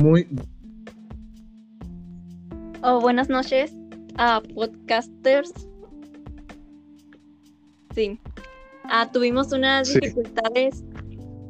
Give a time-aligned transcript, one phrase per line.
[0.00, 0.26] Muy.
[2.82, 3.74] Oh, buenas noches
[4.16, 5.52] a podcasters.
[7.94, 8.18] Sí.
[8.84, 10.00] Ah, tuvimos unas Sí.
[10.00, 10.82] dificultades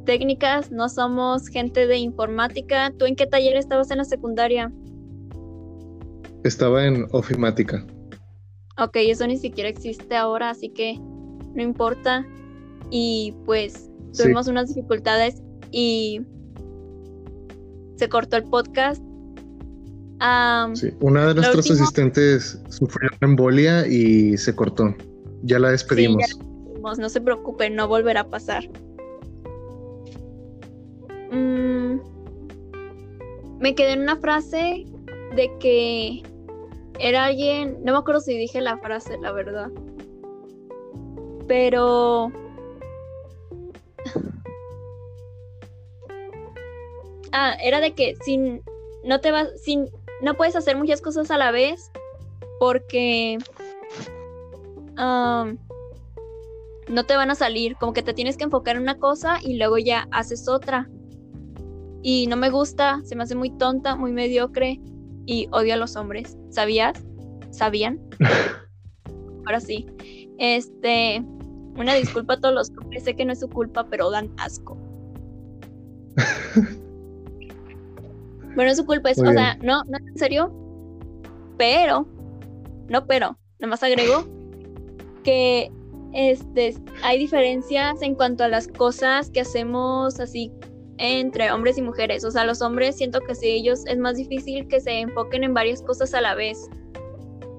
[0.07, 2.93] técnicas, no somos gente de informática.
[2.99, 4.73] ¿Tú en qué taller estabas en la secundaria?
[6.43, 7.87] Estaba en ofimática.
[8.77, 12.27] Ok, eso ni siquiera existe ahora, así que no importa.
[12.91, 14.25] Y pues Sí.
[14.25, 15.41] tuvimos unas dificultades
[15.71, 16.23] y
[18.03, 19.01] se cortó el podcast.
[20.75, 20.93] Sí.
[21.01, 24.93] Una de nuestros última- asistentes sufrió una embolia y se cortó.
[25.45, 26.25] Ya la despedimos.
[26.27, 28.69] Sí, ya no se preocupen, no volverá a pasar.
[31.31, 32.01] Mm,
[33.61, 34.85] me quedé en una frase
[35.37, 36.23] de que
[36.99, 39.71] era alguien, no me acuerdo si dije la frase, la verdad.
[41.47, 42.33] Pero
[47.33, 48.63] Ah, era de que sin
[49.05, 49.89] no te vas sin
[50.23, 51.91] no puedes hacer muchas cosas a la vez
[52.61, 53.39] porque
[56.89, 59.57] no te van a salir, como que te tienes que enfocar en una cosa y
[59.57, 60.89] luego ya haces otra.
[62.03, 64.81] Y no me gusta, se me hace muy tonta, muy mediocre
[65.27, 66.37] y odio a los hombres.
[66.51, 67.03] ¿Sabías?
[67.51, 68.01] ¿Sabían?
[69.47, 69.87] Ahora sí.
[70.39, 71.25] Este,
[71.77, 74.77] una disculpa a todos los hombres, sé que no es su culpa, pero dan asco.
[78.55, 79.45] bueno, es su culpa, es, Muy o bien.
[79.45, 80.53] sea, no, no, en serio.
[81.59, 82.07] Pero,
[82.89, 84.25] no, pero, nomás agrego
[85.23, 85.71] que
[86.13, 90.53] este, hay diferencias en cuanto a las cosas que hacemos así
[90.99, 92.25] entre hombres y mujeres.
[92.25, 95.55] O sea, los hombres siento que sí, ellos es más difícil que se enfoquen en
[95.55, 96.69] varias cosas a la vez.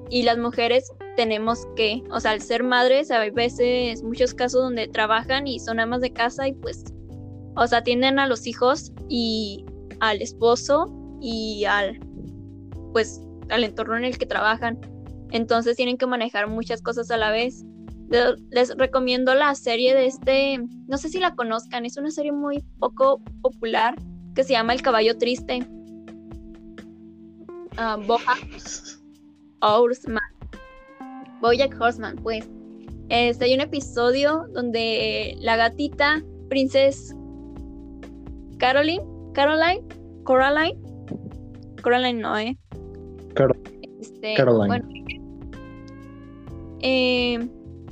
[0.10, 4.88] Y las mujeres tenemos que, o sea, al ser madres, hay veces, muchos casos donde
[4.88, 6.84] trabajan y son amas de casa y pues,
[7.56, 9.63] o sea, atienden a los hijos y
[10.04, 11.98] al esposo y al,
[12.92, 14.78] pues, al entorno en el que trabajan.
[15.32, 17.64] Entonces tienen que manejar muchas cosas a la vez.
[18.52, 22.62] Les recomiendo la serie de este, no sé si la conozcan, es una serie muy
[22.80, 23.96] poco popular
[24.36, 25.66] que se llama El caballo triste.
[27.78, 28.46] Ah, Bojack
[29.62, 30.22] Horseman.
[31.42, 32.46] Bojack Horseman, pues.
[33.08, 37.16] Este, hay un episodio donde la gatita, Princess
[38.58, 39.82] Caroline, Caroline,
[40.24, 40.80] Coraline,
[41.82, 42.58] Coraline no, eh.
[43.34, 43.56] Caro-
[44.00, 44.68] Este, Caroline.
[44.68, 44.88] bueno,
[46.82, 47.40] eh,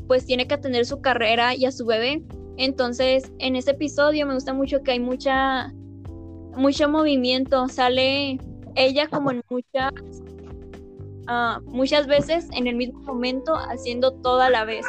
[0.07, 2.23] pues tiene que atender su carrera y a su bebé.
[2.57, 5.73] Entonces, en ese episodio me gusta mucho que hay mucha,
[6.55, 7.67] mucho movimiento.
[7.69, 8.37] Sale
[8.75, 9.91] ella como en muchas,
[11.27, 14.85] ah, muchas veces en el mismo momento haciendo todo a la vez.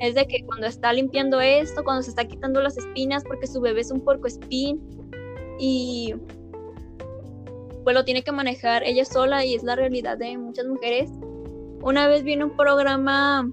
[0.00, 3.60] Es de que cuando está limpiando esto, cuando se está quitando las espinas porque su
[3.60, 4.80] bebé es un porco espín
[5.58, 6.14] y
[7.84, 11.10] pues lo tiene que manejar ella sola y es la realidad de muchas mujeres.
[11.82, 13.50] Una vez vi en un programa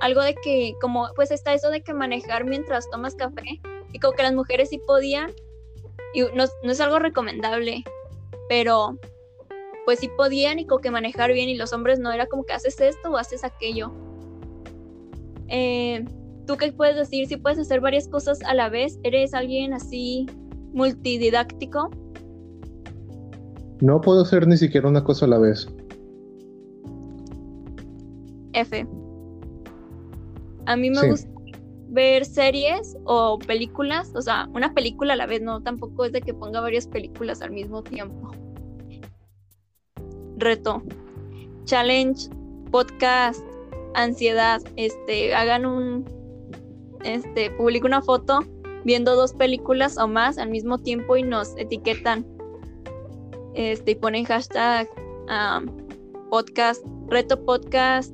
[0.00, 3.60] algo de que como pues está eso de que manejar mientras tomas café
[3.92, 5.32] y como que las mujeres sí podían
[6.14, 7.84] y no, no es algo recomendable,
[8.48, 8.98] pero
[9.84, 12.52] pues sí podían y como que manejar bien y los hombres no era como que
[12.52, 13.92] haces esto o haces aquello.
[15.48, 16.04] Eh,
[16.46, 17.26] ¿Tú qué puedes decir?
[17.26, 20.26] Si puedes hacer varias cosas a la vez, ¿eres alguien así
[20.72, 21.90] multididáctico?
[23.80, 25.68] No puedo hacer ni siquiera una cosa a la vez.
[28.52, 28.86] F.
[30.66, 31.08] A mí me Sí.
[31.10, 31.30] gusta
[31.90, 36.20] ver series o películas, o sea, una película a la vez, no, tampoco es de
[36.20, 38.30] que ponga varias películas al mismo tiempo.
[40.36, 40.82] Reto.
[41.64, 42.28] Challenge,
[42.70, 43.44] podcast,
[43.94, 46.04] ansiedad, este, hagan un,
[47.04, 48.40] este, publica una foto
[48.84, 52.26] viendo dos películas o más al mismo tiempo y nos etiquetan.
[53.54, 54.88] Este, y ponen hashtag
[55.28, 55.62] ah,
[56.30, 58.12] podcast, reto podcast,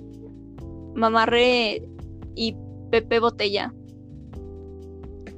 [0.94, 1.82] mamarre
[2.34, 2.56] y
[2.90, 3.72] Pepe Botella.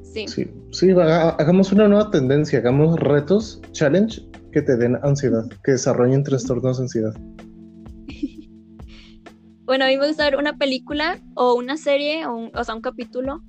[0.02, 0.28] Sí.
[0.28, 4.22] Sí, sí, ha- hagamos una nueva tendencia, hagamos retos, challenge
[4.52, 7.14] que te den ansiedad, que desarrollen trastornos de ansiedad.
[9.66, 12.76] Bueno, a mí me gusta ver una película o una serie, o, un- o sea,
[12.76, 13.42] un capítulo,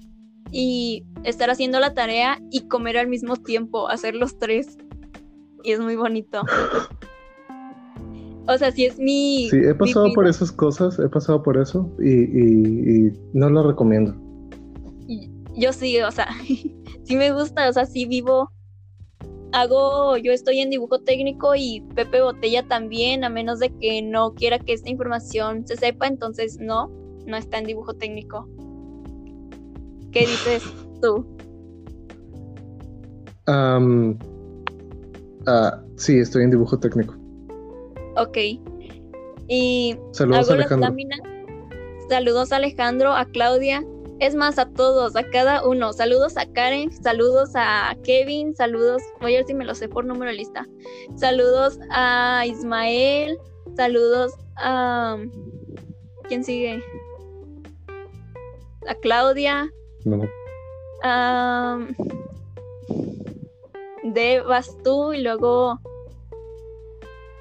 [0.52, 4.78] y estar haciendo la tarea y comer al mismo tiempo, hacer los tres.
[5.64, 6.44] Y es muy bonito.
[8.48, 9.50] O sea, sí es mi.
[9.50, 13.50] Sí, he mi pasado por esas cosas, he pasado por eso y, y- y no
[13.50, 14.16] lo recomiendo.
[15.58, 16.28] Yo sí, o sea,
[17.04, 18.52] sí me gusta, o sea, sí vivo.
[19.54, 24.34] Hago, yo estoy en dibujo técnico y Pepe Botella también, a menos de que no
[24.36, 26.90] quiera que esta información se sepa, entonces no,
[27.26, 28.48] no está en dibujo técnico.
[30.12, 30.64] ¿Qué dices
[31.02, 31.26] tú?
[33.48, 33.80] Ah,
[35.98, 37.16] Sí, estoy en dibujo técnico.
[38.18, 38.38] Ok.
[39.48, 40.94] Y Saludos, Alejandro.
[42.10, 43.84] Saludos a Alejandro, a Claudia.
[44.20, 45.94] Es más, a todos, a cada uno.
[45.94, 49.02] Saludos a Karen, saludos a Kevin, saludos.
[49.22, 50.66] Voy a ver si me lo sé por número de lista.
[51.16, 53.38] Saludos a Ismael,
[53.76, 55.18] saludos a.
[56.28, 56.84] ¿Quién sigue?
[58.88, 59.70] A Claudia,
[60.08, 61.88] No.
[64.04, 65.80] De vas tú y luego.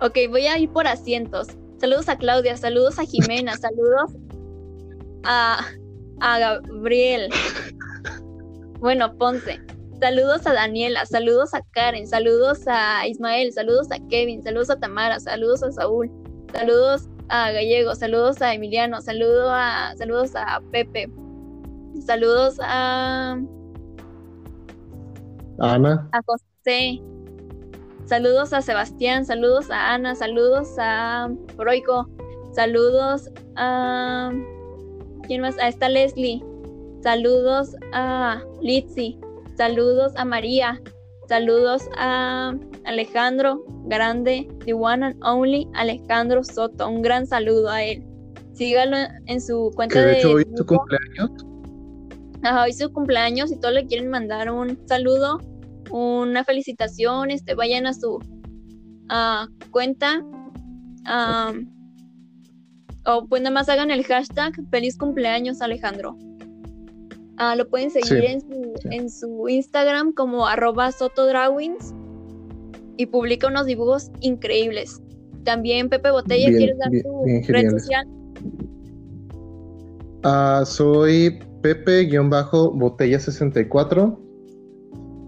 [0.01, 1.49] Ok, voy a ir por asientos.
[1.79, 4.13] Saludos a Claudia, saludos a Jimena, saludos
[5.25, 5.65] a,
[6.21, 7.31] a Gabriel.
[8.79, 9.61] Bueno, Ponce.
[10.01, 15.19] Saludos a Daniela, saludos a Karen, saludos a Ismael, saludos a Kevin, saludos a Tamara,
[15.19, 16.11] saludos a Saúl,
[16.53, 21.09] saludos a Gallego, saludos a Emiliano, saludo a, saludos a Pepe,
[22.05, 23.39] saludos a,
[25.59, 27.01] Ana, a José,
[28.05, 32.09] saludos a Sebastián, saludos a Ana, saludos a Broico,
[32.53, 34.31] saludos a
[35.27, 35.59] ¿quién más?
[35.59, 36.43] A esta Leslie,
[37.03, 39.19] saludos a Litzy,
[39.57, 40.81] saludos a María,
[41.29, 42.55] saludos a
[42.85, 48.05] Alejandro Grande, the one and only Alejandro Soto, un gran saludo a él.
[48.53, 48.97] Sígalo
[49.27, 51.46] en su cuenta de de hecho hoy es su cumpleaños.
[52.43, 55.41] Ajá, hoy es su cumpleaños y todos le quieren mandar un saludo,
[55.91, 58.19] una felicitación, este, vayan a su
[59.71, 60.23] cuenta.
[63.09, 66.17] o pues nada más hagan el hashtag feliz cumpleaños Alejandro.
[67.39, 68.89] Ah, lo pueden seguir Sí, en, su, sí.
[68.91, 71.95] en su Instagram como arroba sotodrawings
[72.97, 75.01] y publica unos dibujos increíbles.
[75.45, 78.09] También Pepe Botella, Bien, ¿quieres dar bien- tu bien red social?
[80.25, 84.19] Ah, soy Pepe-Botella64.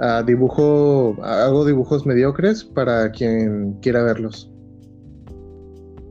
[0.01, 4.49] Ah, dibujo, hago dibujos mediocres para quien quiera verlos.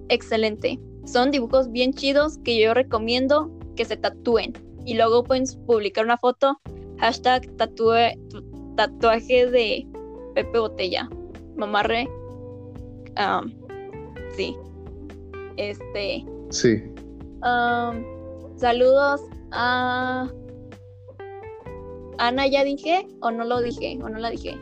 [0.10, 0.78] excelente.
[1.06, 4.52] Son dibujos bien chidos que yo recomiendo que se tatúen.
[4.86, 6.60] Y luego pueden publicar una foto,
[6.98, 7.50] hashtag
[8.76, 9.88] tatuaje de
[10.36, 11.08] Pepe Botella.
[11.56, 12.10] Mamarre.
[13.16, 13.54] am,
[14.36, 14.58] sí.
[15.56, 16.26] Este.
[16.50, 16.84] Sí,
[18.58, 19.22] saludos
[19.52, 20.30] a.
[22.20, 23.08] Ana, ¿ya dije?
[23.22, 24.00] ¿O no lo dije?
[24.04, 24.58] ¿O no la dije?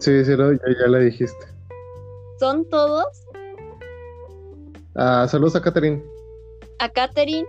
[0.00, 1.46] sí, sí, no, ya, ya la dijiste.
[2.40, 3.06] ¿Son todos?
[4.96, 6.02] Ah, saludos a Catherine.
[6.80, 7.46] A Katherine.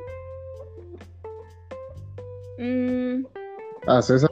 [2.59, 3.25] Mm,
[3.87, 4.29] A César.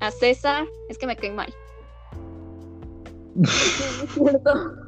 [0.00, 1.52] a César, es que me cae mal.
[3.34, 4.78] No, no es cierto.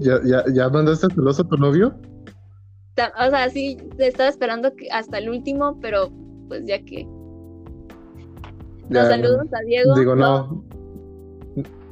[0.00, 1.94] ¿Ya, ya, ya mandaste celoso a tu novio?
[3.18, 6.10] O sea, sí, estaba esperando que- hasta el último, pero
[6.48, 7.04] pues ya que.
[8.88, 9.94] No, Ya, saludos a Diego.
[9.94, 10.64] Digo, no,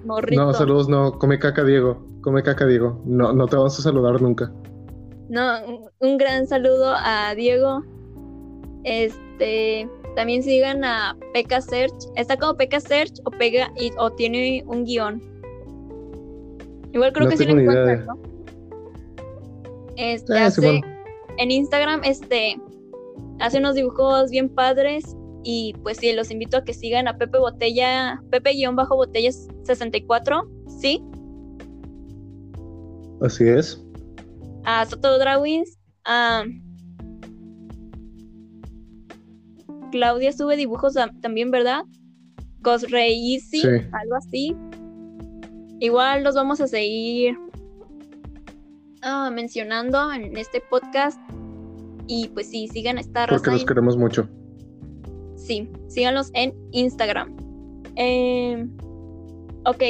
[0.04, 0.42] morrito.
[0.44, 1.18] no, saludos, no.
[1.18, 2.06] Come caca, Diego.
[2.22, 3.00] Come caca, Diego.
[3.06, 4.52] No, no te vamos a saludar nunca.
[5.30, 7.82] No, un- gran saludo a Diego.
[8.84, 11.94] Este, también sigan a Peka Search.
[12.16, 15.22] Está como Peka Search o pega y, o tiene un guion.
[16.92, 18.18] Igual creo No que sí lo encuentran, ¿no?
[19.96, 20.80] Este, Ah, hace-
[21.38, 22.56] en Instagram, este,
[23.38, 27.38] hace unos dibujos bien padres y pues sí, los invito a que sigan a Pepe
[27.38, 29.30] Botella, Pepe-Botella
[29.64, 30.48] 64,
[30.80, 31.02] sí,
[33.22, 33.82] Así es.
[34.64, 36.44] a Soto Drawings, a
[39.92, 41.82] Claudia sube dibujos también, ¿verdad?
[42.62, 43.68] Cosreisi, Sí.
[43.68, 44.56] algo así.
[45.80, 47.36] Igual los vamos a seguir
[49.02, 51.18] ah, mencionando en este podcast.
[52.06, 53.52] Y pues sí, sigan a esta Porque raza.
[53.52, 54.28] los en- queremos mucho.
[55.36, 57.36] Sí, síganlos en Instagram.
[57.96, 58.66] Eh,
[59.64, 59.82] ok.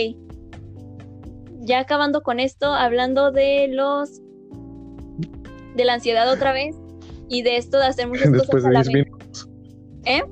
[1.62, 4.20] Ya acabando con esto, hablando de los.
[5.76, 6.76] de la ansiedad otra vez.
[7.28, 9.06] Y de esto de hacer muchas Después cosas de la 10 vez.
[9.06, 9.49] minutos.
[10.04, 10.23] ¿Eh?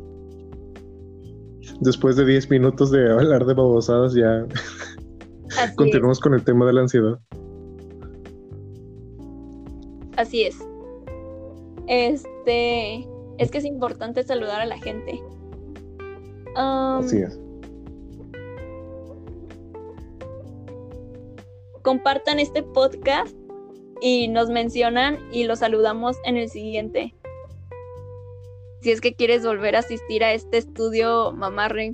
[1.81, 4.47] Después de 10 minutos de hablar de babosadas, ya
[5.59, 7.19] Así es, continuamos con el tema de la ansiedad.
[10.17, 10.59] así es.
[11.87, 13.07] Este.
[13.39, 15.23] Es que es importante saludar a la gente.
[16.57, 17.39] Um, Así es.
[21.89, 23.35] compartan este podcast
[24.03, 27.15] y nos mencionan y los saludamos en el siguiente.
[28.83, 31.93] Si es que quieres volver a asistir a este estudio Mamarre,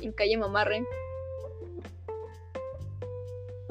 [0.00, 0.84] en calle Mamarre.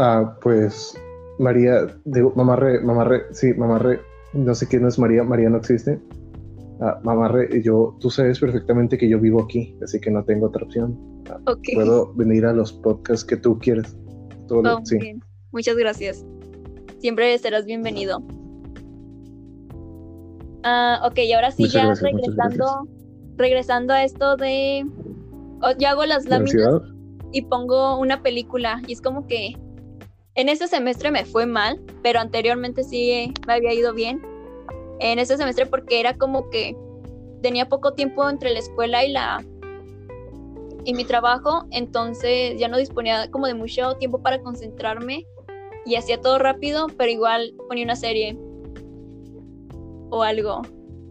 [0.03, 0.99] Ah, pues
[1.37, 4.01] María, digo, mamarre, mamarre, sí, mamarre,
[4.33, 6.01] no sé quién es María, María no existe.
[6.81, 10.65] Ah, mamarre, yo, tú sabes perfectamente que yo vivo aquí, así que no tengo otra
[10.65, 10.97] opción.
[11.29, 11.37] Ah,
[11.75, 13.95] puedo venir a los podcasts que tú quieres.
[14.47, 14.97] Todo oh, sí.
[15.51, 16.25] Muchas gracias.
[16.97, 18.23] Siempre serás bienvenido.
[20.63, 22.87] Ah, ok, y ahora sí, ya regresando,
[23.37, 24.83] regresando a esto de.
[25.77, 26.81] ya hago las láminas
[27.31, 28.81] y pongo una película.
[28.87, 29.55] Y es como que
[30.35, 34.21] en ese semestre me fue mal, pero anteriormente sí me había ido bien.
[34.99, 36.75] En ese semestre porque era como que
[37.41, 39.43] tenía poco tiempo entre la escuela y la
[40.83, 45.27] y mi trabajo, entonces ya no disponía como de mucho tiempo para concentrarme
[45.85, 48.37] y hacía todo rápido, pero igual ponía una serie
[50.09, 50.61] o algo.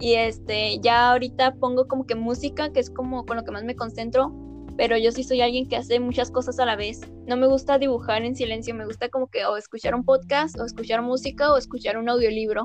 [0.00, 3.64] Y este, ya ahorita pongo como que música, que es como con lo que más
[3.64, 4.32] me concentro,
[4.80, 7.02] pero yo sí soy alguien que hace muchas cosas a la vez.
[7.26, 10.64] No me gusta dibujar en silencio, me gusta como que o escuchar un podcast, o
[10.64, 12.62] escuchar música, o escuchar un audiolibro.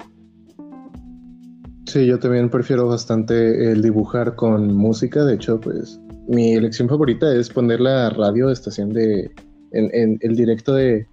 [1.88, 5.26] Sí, yo también prefiero bastante el dibujar con música.
[5.26, 9.30] De hecho, pues mi elección favorita es poner la radio estación de
[9.74, 11.06] en, el directo de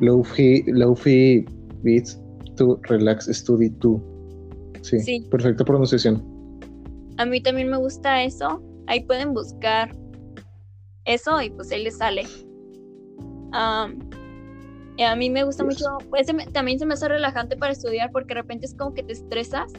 [0.00, 1.44] Lofi, Lofi
[1.84, 2.20] Beats
[2.56, 4.00] to Relax Study 2.
[4.80, 6.20] Sí, sí, perfecta pronunciación.
[7.18, 9.96] A mí también me gusta eso ahí pueden buscar
[11.04, 12.24] eso y pues ahí les sale.
[13.52, 13.88] a
[15.16, 18.66] mí me gusta mucho, pues también se me hace relajante para estudiar porque de repente
[18.66, 19.72] es como que te estresas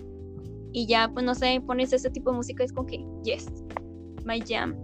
[0.72, 3.48] y ya pues no sé, pones ese tipo de música y es como que, yes,
[4.26, 4.76] my jam.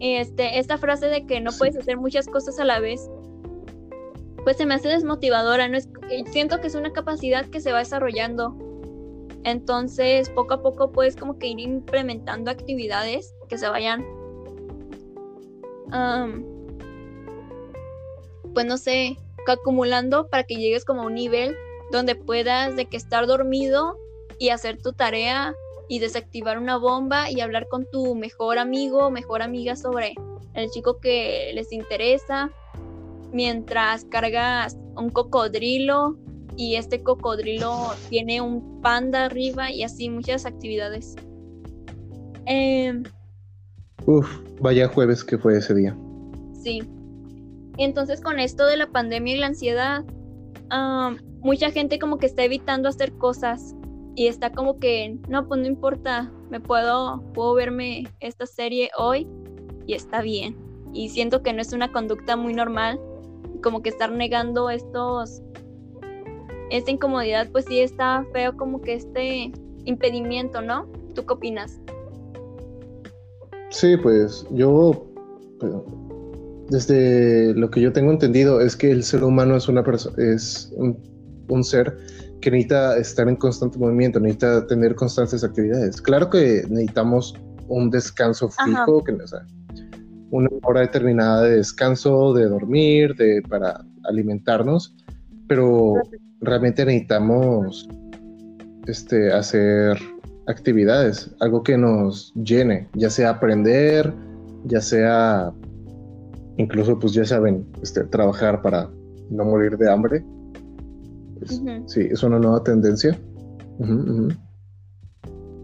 [0.00, 3.10] Este, esta frase de que no puedes hacer muchas cosas a la vez,
[4.44, 5.90] pues se me hace desmotivadora, no es,
[6.32, 8.56] siento que es una capacidad que se va desarrollando
[9.44, 14.04] entonces, poco a poco puedes como que ir implementando actividades que se vayan,
[18.54, 19.16] pues no sé,
[19.52, 21.56] acumulando para que llegues como a un nivel
[21.90, 23.98] donde puedas de que estar dormido
[24.38, 25.54] y hacer tu tarea
[25.88, 30.14] y desactivar una bomba y hablar con tu mejor amigo o mejor amiga sobre
[30.54, 32.50] el chico que les interesa.
[33.32, 36.16] Mientras cargas un cocodrilo
[36.56, 41.16] y este cocodrilo tiene un panda arriba y así muchas actividades.
[42.46, 43.04] Em,
[44.06, 44.28] Uf,
[44.60, 45.96] vaya jueves que fue ese día.
[46.62, 46.82] Sí.
[47.78, 50.04] Entonces con esto de la pandemia y la ansiedad,
[51.40, 53.74] mucha gente como que está evitando hacer cosas
[54.14, 59.26] y está como que, no, pues no importa, me puedo, puedo verme esta serie hoy
[59.86, 60.56] y está bien.
[60.92, 63.00] Y siento que no es una conducta muy normal,
[63.62, 65.42] como que estar negando estos
[66.70, 69.52] esta incomodidad, pues sí está feo como que este
[69.84, 70.86] impedimento, ¿no?
[71.14, 71.78] ¿Tú qué opinas?
[73.70, 75.06] Sí, pues yo,
[76.68, 79.84] desde lo que yo tengo entendido, es que el ser humano es una
[80.18, 81.96] es un, ser
[82.40, 86.00] que necesita estar en constante movimiento, necesita tener constantes actividades.
[86.00, 87.34] Claro que necesitamos
[87.68, 89.40] un descanso fijo, que, o sea,
[90.30, 94.94] una hora determinada de descanso, de dormir, de para alimentarnos,
[95.48, 95.94] pero
[96.40, 97.88] realmente necesitamos
[98.86, 99.98] este, hacer
[100.46, 104.12] actividades, algo que nos llene, ya sea aprender,
[104.64, 105.52] ya sea
[106.56, 108.90] incluso pues ya saben, este, trabajar para
[109.30, 110.24] no morir de hambre.
[111.86, 113.18] Sí, es una nueva tendencia.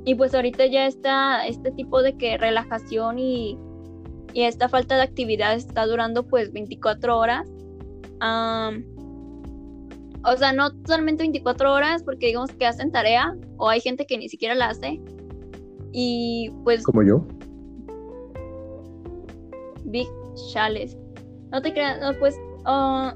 [0.04, 3.59] Y pues ahorita ya está este tipo de que relajación y,
[4.33, 7.47] y esta falta de actividad está durando pues 24 horas.
[10.26, 14.18] O sea, no solamente 24 horas, porque digamos que hacen tarea, o hay gente que
[14.18, 15.00] ni siquiera la hace.
[15.92, 16.85] Y pues.
[16.85, 17.25] Como yo.
[19.85, 20.09] Big
[20.52, 20.97] Chales.
[21.52, 22.37] No te creas, no, pues.
[22.64, 23.14] Ah,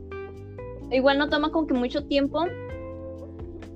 [0.92, 2.44] igual no toma como que mucho tiempo.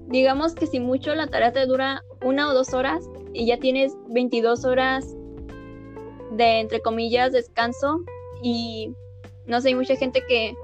[0.07, 3.97] Digamos que si mucho la tarea te dura una o dos horas y ya tienes
[4.11, 5.13] 22 horas
[6.31, 8.05] de, entre comillas, descanso.
[8.45, 8.95] Y
[9.49, 10.55] no sé, hay mucha gente que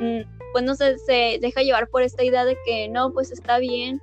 [0.00, 3.58] mm, pues no sé, se deja llevar por esta idea de que no, pues está
[3.58, 4.00] bien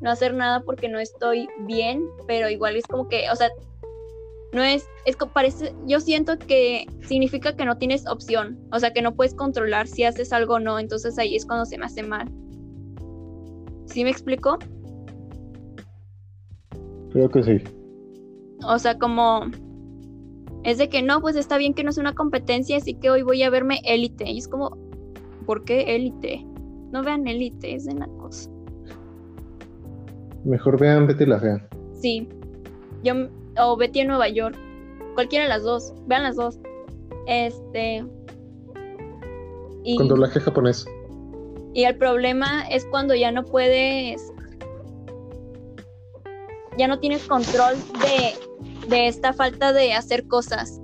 [0.00, 3.50] no hacer nada porque no estoy bien, pero igual es como que, o sea,
[4.52, 8.92] no es, es que parece, yo siento que significa que no tienes opción, o sea,
[8.92, 11.86] que no puedes controlar si haces algo o no, entonces ahí es cuando se me
[11.86, 12.28] hace mal.
[13.86, 14.58] ¿Sí me explico?
[17.10, 17.64] Creo que sí.
[18.64, 19.46] O sea, como
[20.64, 23.22] es de que no, pues está bien que no es una competencia, así que hoy
[23.22, 24.28] voy a verme élite.
[24.30, 24.76] Y es como,
[25.48, 26.44] ¿Por qué élite?
[26.92, 28.50] No vean élite, es de cosa.
[30.44, 31.68] Mejor vean Betty la Fea.
[31.94, 32.28] Sí.
[33.02, 33.14] Yo,
[33.58, 34.54] o Betty en Nueva York.
[35.14, 35.94] Cualquiera de las dos.
[36.06, 36.60] Vean las dos.
[37.26, 38.04] Este.
[39.84, 40.84] Y, Con doblaje japonés.
[41.72, 44.30] Y el problema es cuando ya no puedes
[46.76, 50.78] ya no tienes control de, de esta falta de hacer cosas.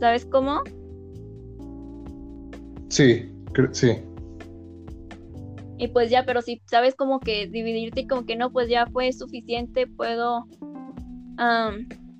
[0.00, 0.64] ¿Sabes cómo?
[2.88, 3.30] Sí,
[3.72, 3.98] sí.
[5.78, 8.86] Y pues ya, pero si sabes como que dividirte y como que no, pues ya
[8.86, 10.46] fue suficiente, puedo,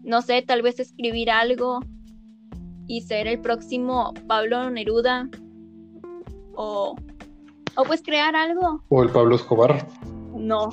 [0.05, 1.81] no sé, tal vez escribir algo
[2.87, 5.29] y ser el próximo Pablo Neruda.
[6.55, 6.97] O,
[7.77, 8.83] o pues crear algo.
[8.89, 9.87] O el Pablo Escobar.
[10.35, 10.71] No.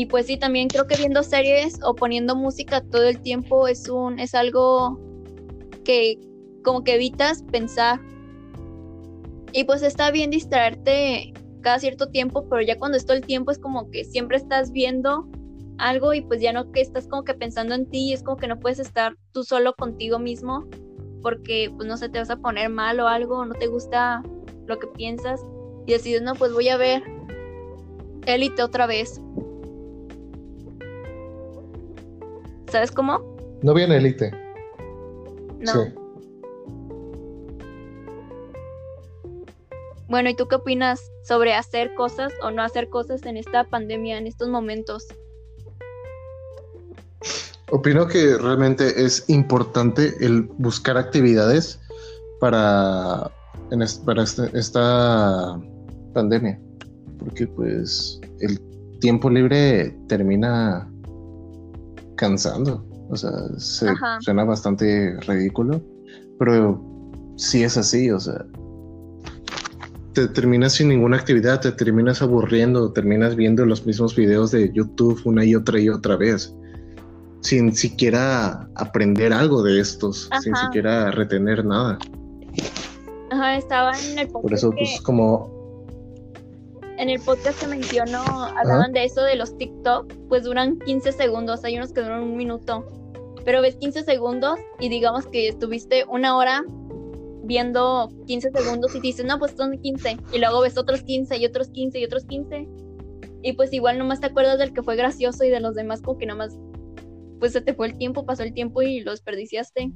[0.00, 3.86] Y pues sí, también creo que viendo series o poniendo música todo el tiempo es
[3.86, 4.98] un, es algo
[5.84, 6.18] que
[6.64, 8.00] como que evitas pensar.
[9.52, 13.50] Y pues está bien distraerte cada cierto tiempo, pero ya cuando es todo el tiempo
[13.50, 15.28] es como que siempre estás viendo
[15.76, 18.38] algo y pues ya no que estás como que pensando en ti y es como
[18.38, 20.66] que no puedes estar tú solo contigo mismo
[21.20, 24.22] porque pues no sé, te vas a poner mal o algo, no te gusta
[24.66, 25.44] lo que piensas
[25.86, 27.02] y decides, no, pues voy a ver
[28.24, 29.20] élite otra vez.
[32.70, 33.36] ¿Sabes cómo?
[33.62, 34.30] No viene élite.
[35.58, 36.00] No.
[40.08, 44.18] Bueno, ¿y tú qué opinas sobre hacer cosas o no hacer cosas en esta pandemia,
[44.18, 45.06] en estos momentos?
[47.70, 51.78] Opino que realmente es importante el buscar actividades
[52.40, 53.30] para,
[54.04, 55.60] para este, esta
[56.12, 56.60] pandemia,
[57.20, 58.60] porque pues el
[58.98, 60.89] tiempo libre termina
[62.20, 63.88] cansando, o sea, se,
[64.20, 65.80] suena bastante ridículo,
[66.38, 66.84] pero
[67.36, 68.44] sí es así, o sea,
[70.12, 75.18] te terminas sin ninguna actividad, te terminas aburriendo, terminas viendo los mismos videos de YouTube
[75.24, 76.54] una y otra y otra vez
[77.40, 81.98] sin siquiera aprender algo de estos, sin siquiera retener nada.
[83.30, 84.42] Ajá, estaba en el podcast.
[84.42, 85.59] Por eso, pues, como.
[87.00, 88.22] En el podcast que mencionó,
[88.58, 92.36] hablaban de eso de los TikTok, pues duran 15 segundos, hay unos que duran un
[92.36, 92.84] minuto.
[93.42, 96.62] Pero ves 15 segundos y digamos que estuviste una hora
[97.44, 100.18] viendo 15 segundos y dices, no, pues son 15.
[100.34, 102.68] Y luego ves otros 15 y otros 15 y otros 15.
[103.44, 106.18] Y pues igual nomás te acuerdas del que fue gracioso y de los demás como
[106.18, 106.54] que nomás
[107.38, 109.90] pues se te fue el tiempo, pasó el tiempo y lo desperdiciaste.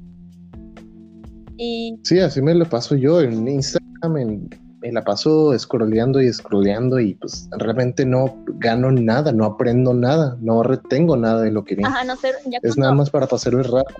[1.58, 2.00] Y...
[2.02, 4.48] Sí, así me lo paso yo en Instagram,
[4.84, 10.36] me la paso scrolleando y scrolleando y pues realmente no gano nada, no aprendo nada,
[10.40, 11.84] no retengo nada de lo que vi.
[11.84, 13.94] Ajá, no sé, es nada más para pasar el rato.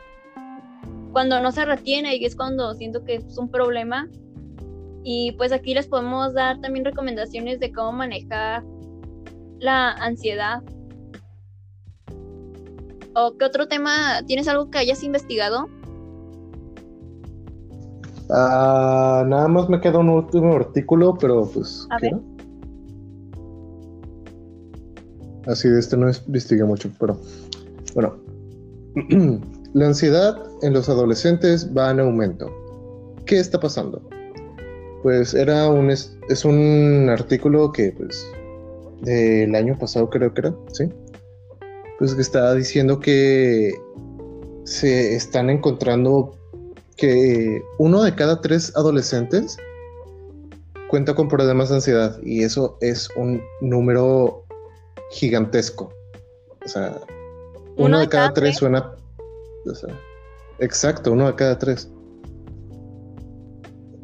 [1.12, 4.08] Cuando no se retiene y es cuando siento que es un problema.
[5.04, 8.62] Y pues aquí les podemos dar también recomendaciones de cómo manejar
[9.60, 10.62] la ansiedad
[13.14, 14.22] ¿O qué otro tema?
[14.26, 15.68] ¿Tienes algo que hayas investigado?
[18.30, 21.86] Ah, nada más me queda un último artículo, pero pues.
[21.90, 22.18] A ver.
[25.46, 27.18] Así de este no investigué mucho, pero
[27.94, 28.16] bueno.
[29.74, 32.48] La ansiedad en los adolescentes va en aumento.
[33.26, 34.00] ¿Qué está pasando?
[35.02, 38.24] Pues era un es, es un artículo que pues
[39.02, 40.88] del año pasado creo que era, ¿sí?
[41.98, 43.72] pues que estaba diciendo que
[44.64, 46.34] se están encontrando
[46.96, 49.56] que uno de cada tres adolescentes
[50.88, 54.44] cuenta con problemas de ansiedad y eso es un número
[55.10, 55.92] gigantesco.
[56.64, 57.00] O sea,
[57.76, 58.94] uno, de cada, tres, suena...
[60.58, 61.90] exacto, uno de cada tres.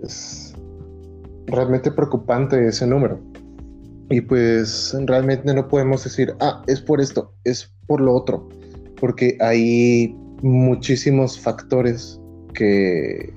[0.02, 0.54] Es
[1.46, 3.20] realmente preocupante ese número.
[4.08, 8.48] Y pues realmente no podemos decir, ah, es por esto, es por lo otro,
[8.98, 12.19] porque hay muchísimos factores
[12.52, 13.32] que,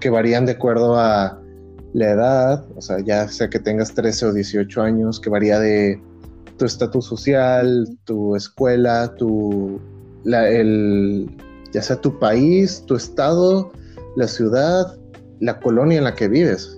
[0.00, 1.40] que varían de acuerdo a
[1.92, 6.00] la edad, o sea, ya sea que tengas 13 o 18 años, que varía de
[6.56, 9.80] tu estatus social, tu escuela, tu,
[10.24, 11.30] el,
[11.72, 13.72] ya sea tu país, tu estado,
[14.16, 14.98] la ciudad,
[15.40, 16.76] la colonia en la que vives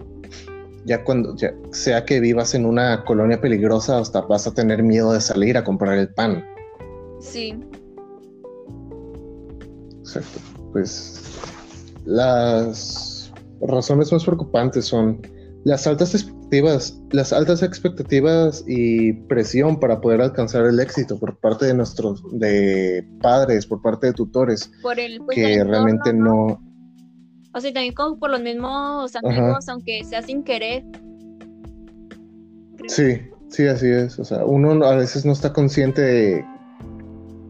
[0.87, 1.35] ya cuando,
[1.73, 5.65] sea que vivas en una colonia peligrosa, hasta vas a tener miedo de salir a
[5.65, 6.45] comprar el pan.
[7.21, 7.59] Sí.
[9.99, 10.39] Exacto.
[10.77, 11.23] Pues
[12.05, 15.23] las razones más preocupantes son
[15.65, 21.65] las altas expectativas, las altas expectativas y presión para poder alcanzar el éxito por parte
[21.65, 26.61] de nuestros de padres, por parte de tutores, por el, pues, que realmente no
[27.55, 30.85] o sea, también como por los mismos amigos, aunque sea sin querer.
[32.87, 34.19] Sí, sí, así es.
[34.19, 36.45] O sea, uno a veces no está consciente de,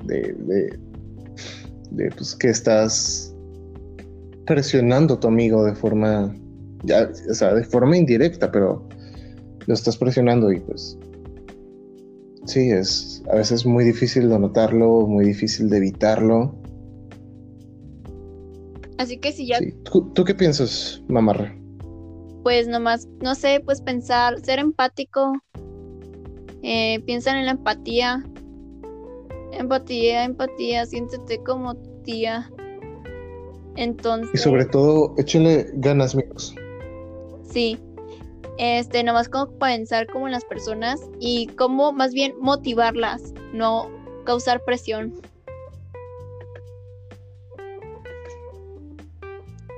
[0.04, 0.85] de, de,
[2.16, 3.34] pues, que estás
[4.46, 6.34] presionando a tu amigo de forma
[6.84, 8.88] ya, o sea, de forma indirecta, pero
[9.66, 10.98] lo estás presionando y pues
[12.46, 16.54] sí, es a veces muy difícil de notarlo, muy difícil de evitarlo.
[18.98, 19.58] Así que si ya...
[19.84, 21.54] ¿Tú, qué piensas, mamarra?
[22.42, 25.32] Pues nomás, no sé, pues pensar, ser empático,
[26.62, 28.24] eh, piensan en la empatía,
[29.52, 32.50] empatía, empatía, siéntete como tía.
[33.76, 34.34] Entonces...
[34.34, 36.54] Y sobre todo, échale ganas, amigos.
[37.50, 37.78] Sí,
[38.58, 43.90] este, nomás como pensar como en las personas y cómo más bien motivarlas, no
[44.24, 45.20] causar presión.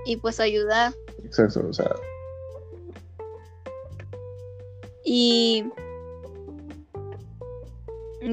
[0.06, 0.92] Y pues ayudar.
[1.24, 1.94] Exacto, o sea.
[5.04, 5.64] Y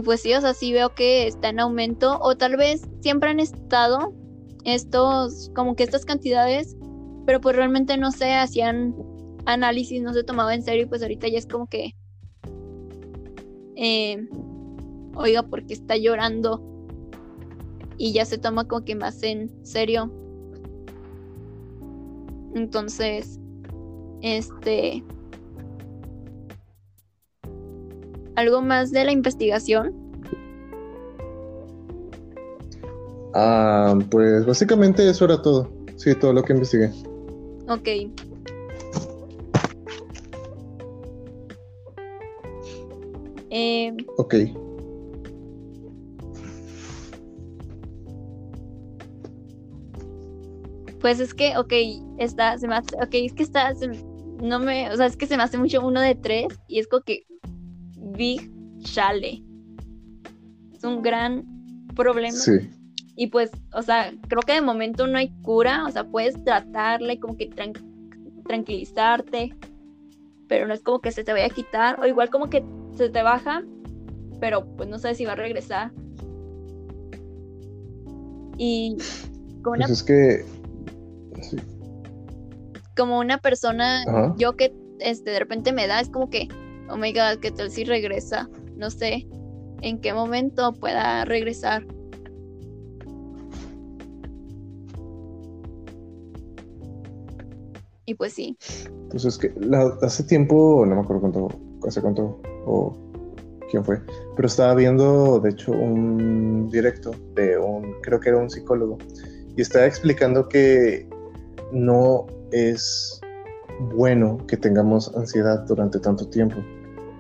[0.04, 3.40] pues sí, o sea, sí veo que está en aumento o tal vez siempre han
[3.40, 4.14] estado
[4.64, 6.76] estos, como que estas cantidades,
[7.26, 8.96] pero pues realmente no se hacían
[9.46, 11.96] análisis no se tomaba en serio pues ahorita ya es como que,
[13.76, 14.28] eh,
[15.16, 16.62] oiga, porque está llorando
[17.98, 20.12] y ya se toma como que más en serio.
[22.54, 23.40] Entonces,
[24.22, 25.04] este,
[28.36, 29.94] algo más de la investigación.
[33.34, 35.70] Ah, pues básicamente eso era todo.
[35.98, 36.92] Sí, todo lo que investigué.
[37.68, 37.88] Ok.
[43.50, 44.36] Eh, ok.
[51.00, 51.72] Pues es que, ok,
[52.18, 53.74] está, se me hace, ok, es que está,
[54.42, 56.88] no me, o sea, es que se me hace mucho uno de tres y es
[56.88, 57.25] como que
[58.16, 58.52] Big
[58.82, 59.44] Chale.
[60.74, 61.46] Es un gran
[61.96, 62.32] problema.
[62.32, 62.70] Sí.
[63.16, 67.20] Y pues, o sea, creo que de momento no hay cura, o sea, puedes tratarle
[67.20, 67.50] como que
[68.46, 69.56] tranquilizarte,
[70.48, 72.64] pero no es como que se te vaya a quitar, o igual como que
[72.96, 73.64] se te baja,
[74.42, 75.92] pero pues no sé si va a regresar.
[78.58, 78.98] Y
[79.64, 80.46] como pues es que
[82.96, 86.48] como una persona, yo que este de repente me da, es como que,
[86.90, 88.50] oh my god, que tal si regresa.
[88.76, 89.28] No sé
[89.82, 91.86] en qué momento pueda regresar.
[98.06, 98.58] Y pues sí.
[99.10, 99.54] Pues es que
[100.02, 101.48] hace tiempo, no me acuerdo cuánto,
[101.88, 102.96] hace cuánto, o
[103.70, 104.00] quién fue,
[104.36, 108.98] pero estaba viendo, de hecho, un directo de un, creo que era un psicólogo,
[109.56, 111.08] y estaba explicando que
[111.72, 113.20] no es
[113.94, 116.58] bueno que tengamos ansiedad durante tanto tiempo,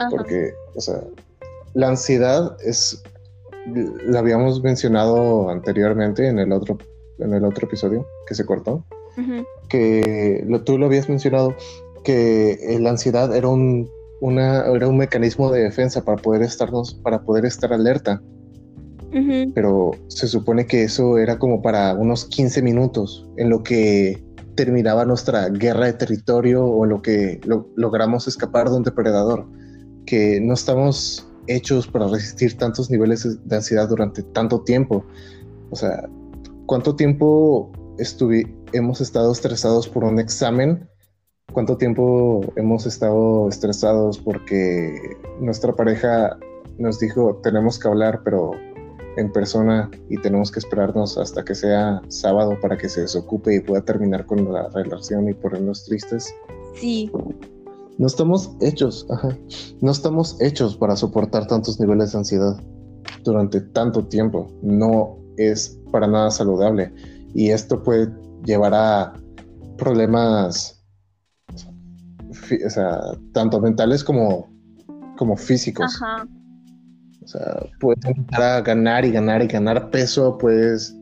[0.09, 1.01] porque, o sea,
[1.73, 3.03] la ansiedad es,
[4.05, 6.77] la habíamos mencionado anteriormente en el otro,
[7.19, 8.85] en el otro episodio que se cortó,
[9.69, 11.55] que lo, tú lo habías mencionado,
[12.03, 13.89] que eh, la ansiedad era un,
[14.21, 18.21] una, era un mecanismo de defensa para poder, estarnos, para poder estar alerta.
[19.53, 24.21] Pero se supone que eso era como para unos 15 minutos en lo que
[24.55, 27.39] terminaba nuestra guerra de territorio o en lo que
[27.77, 29.45] logramos escapar de un depredador.
[30.05, 35.05] Que no estamos hechos para resistir tantos niveles de ansiedad durante tanto tiempo.
[35.69, 36.07] O sea,
[36.65, 37.71] ¿cuánto tiempo
[38.73, 40.87] hemos estado estresados por un examen,
[41.53, 46.37] cuánto tiempo hemos estado estresados porque nuestra pareja
[46.77, 48.51] nos dijo tenemos que hablar, pero
[49.17, 53.59] en persona y tenemos que esperarnos hasta que sea sábado para que se desocupe y
[53.61, 56.33] pueda terminar con la relación y ponernos tristes.
[56.75, 57.09] Sí.
[57.97, 59.07] No estamos hechos,
[59.81, 62.59] No estamos hechos para soportar tantos niveles de ansiedad
[63.23, 64.47] durante tanto tiempo.
[64.61, 66.91] No es para nada saludable
[67.33, 68.09] y esto puede
[68.45, 69.13] llevar a
[69.77, 70.81] problemas,
[72.65, 72.99] o sea,
[73.33, 74.49] tanto mentales como,
[75.17, 76.01] como físicos.
[76.01, 76.27] Ajá.
[77.23, 80.95] O sea, puedes empezar a ganar y ganar y ganar peso, puedes,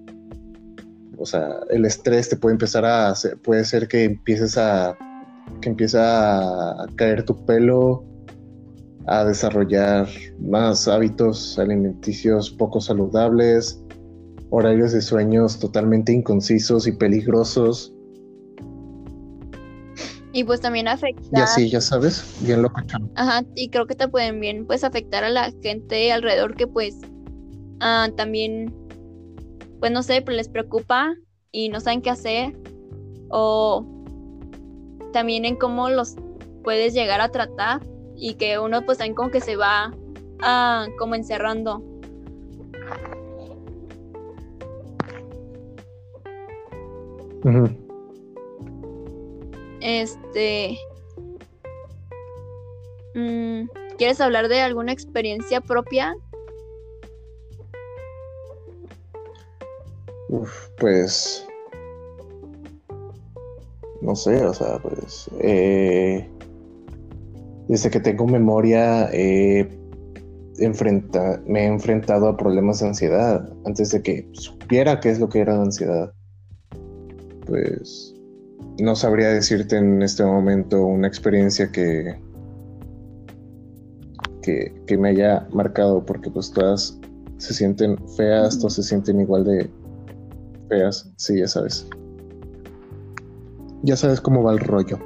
[1.17, 4.97] o sea, el estrés te puede empezar a, hacer, puede ser que empieces a,
[5.61, 8.03] que empiece a caer tu pelo,
[9.07, 10.07] a desarrollar
[10.39, 13.81] más hábitos alimenticios poco saludables,
[14.49, 17.93] horarios de sueños totalmente inconcisos y peligrosos.
[20.31, 21.27] Y pues también afecta.
[21.31, 22.71] Y así, ya sabes, bien lo
[23.15, 26.97] Ajá, y creo que te pueden bien pues afectar a la gente alrededor que pues
[27.81, 28.73] ah, también,
[29.79, 31.13] pues no sé, pues les preocupa
[31.51, 32.57] y no saben qué hacer.
[33.29, 33.85] O
[35.13, 36.15] también en cómo los
[36.63, 37.81] puedes llegar a tratar
[38.17, 39.93] y que uno pues también como que se va
[40.41, 41.81] ah, como encerrando.
[49.81, 50.77] Este.
[53.15, 56.15] Mm, ¿Quieres hablar de alguna experiencia propia?
[60.29, 61.45] Uf, pues.
[64.13, 65.27] No sé, o sea, pues.
[65.39, 66.29] Eh,
[67.67, 69.09] desde que tengo memoria,
[70.59, 75.29] enfrenta, me he enfrentado a problemas de ansiedad antes de que supiera qué es lo
[75.29, 76.13] que era la ansiedad.
[77.47, 78.13] Pues
[78.79, 82.15] no sabría decirte en este momento una experiencia que,
[84.43, 86.99] que, me haya marcado, porque pues todas
[87.39, 89.71] se sienten feas, todas se sienten igual de
[90.69, 91.87] feas, sí, ya sabes.
[93.83, 94.97] Ya sabes cómo va el rollo.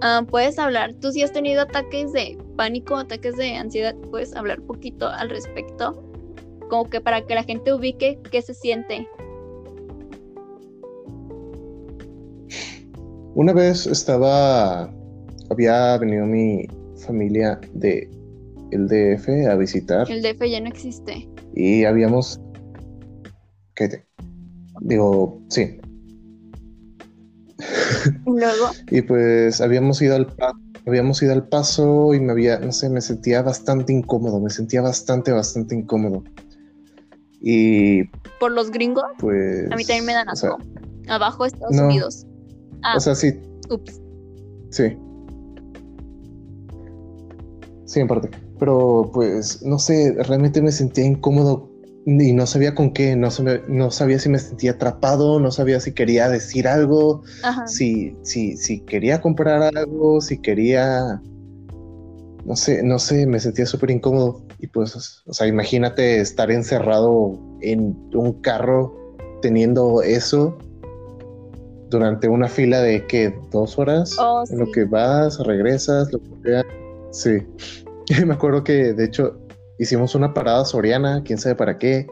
[0.00, 4.60] Ah, puedes hablar, tú si has tenido ataques de pánico, ataques de ansiedad, puedes hablar
[4.60, 6.02] un poquito al respecto,
[6.70, 9.06] como que para que la gente ubique qué se siente.
[13.34, 14.90] Una vez estaba,
[15.50, 16.66] había venido mi
[17.06, 18.08] familia de
[18.70, 20.10] el DF a visitar.
[20.10, 21.28] El DF ya no existe.
[21.54, 22.40] Y habíamos,
[23.74, 24.04] ¿qué
[24.80, 25.79] Digo, sí,
[28.26, 28.70] Luego.
[28.90, 30.26] y pues habíamos ido al
[30.86, 34.82] habíamos ido al paso y me había, no sé, me sentía bastante incómodo, me sentía
[34.82, 36.24] bastante, bastante incómodo.
[37.40, 38.04] Y.
[38.38, 39.04] ¿Por los gringos?
[39.18, 39.70] Pues.
[39.70, 40.58] A mí también me dan asco.
[41.08, 42.26] Abajo Estados Unidos.
[42.82, 43.40] Ah, o sea, sí.
[43.68, 44.00] Ups.
[44.70, 44.96] Sí.
[47.86, 48.30] Sí, en parte.
[48.58, 51.69] Pero pues, no sé, realmente me sentía incómodo
[52.06, 53.28] y no sabía con qué, no,
[53.68, 57.22] no sabía si me sentía atrapado, no sabía si quería decir algo,
[57.66, 61.20] si, si, si quería comprar algo, si quería,
[62.44, 64.42] no sé, no sé, me sentía súper incómodo.
[64.58, 68.96] Y pues, o sea, imagínate estar encerrado en un carro
[69.42, 70.56] teniendo eso
[71.90, 76.30] durante una fila de que dos horas, oh, en lo que vas, regresas, lo que
[76.44, 76.64] sea.
[77.10, 77.42] Sí,
[78.26, 79.39] me acuerdo que de hecho
[79.80, 82.06] hicimos una parada soriana, quién sabe para qué.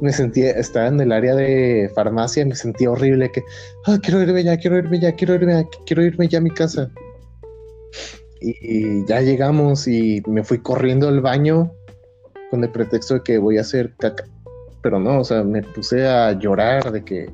[0.00, 3.42] Me sentía, estaba en el área de farmacia me sentía horrible que,
[3.86, 6.90] ah, quiero irme ya, quiero irme ya, quiero irme, quiero irme ya a mi casa.
[8.40, 11.72] Y, ya llegamos y me fui corriendo al baño
[12.52, 14.24] con el pretexto de que voy a hacer caca.
[14.80, 17.28] Pero no, o sea, me puse a llorar de que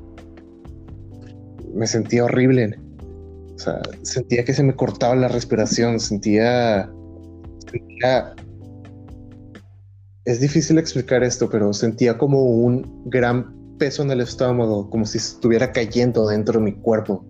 [1.75, 2.79] me sentía horrible.
[3.53, 6.89] O sea, sentía que se me cortaba la respiración, sentía,
[7.71, 8.35] sentía
[10.25, 15.19] es difícil explicar esto, pero sentía como un gran peso en el estómago, como si
[15.19, 17.23] estuviera cayendo dentro de mi cuerpo.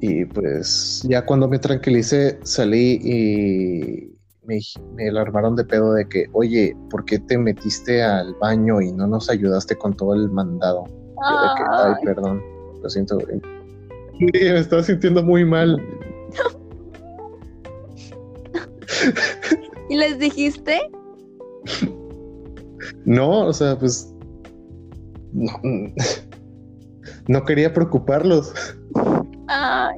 [0.00, 4.58] Y pues ya cuando me tranquilicé, salí y me,
[4.94, 9.06] me alarmaron de pedo de que, oye, ¿por qué te metiste al baño y no
[9.06, 10.84] nos ayudaste con todo el mandado?
[11.24, 12.42] ay, perdón,
[12.82, 13.18] lo siento.
[14.18, 15.80] me estaba sintiendo muy mal.
[19.88, 20.80] ¿Y les dijiste?
[23.04, 24.12] No, o sea, pues.
[27.28, 28.52] No, quería preocuparlos.
[29.48, 29.94] Ay.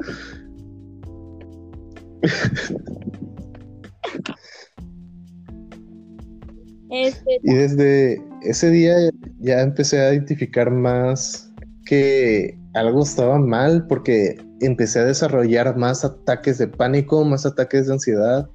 [6.90, 8.94] Este, y desde ese día
[9.40, 11.52] ya empecé a identificar más
[11.86, 17.94] que algo estaba mal porque empecé a desarrollar más ataques de pánico, más ataques de
[17.94, 18.48] ansiedad,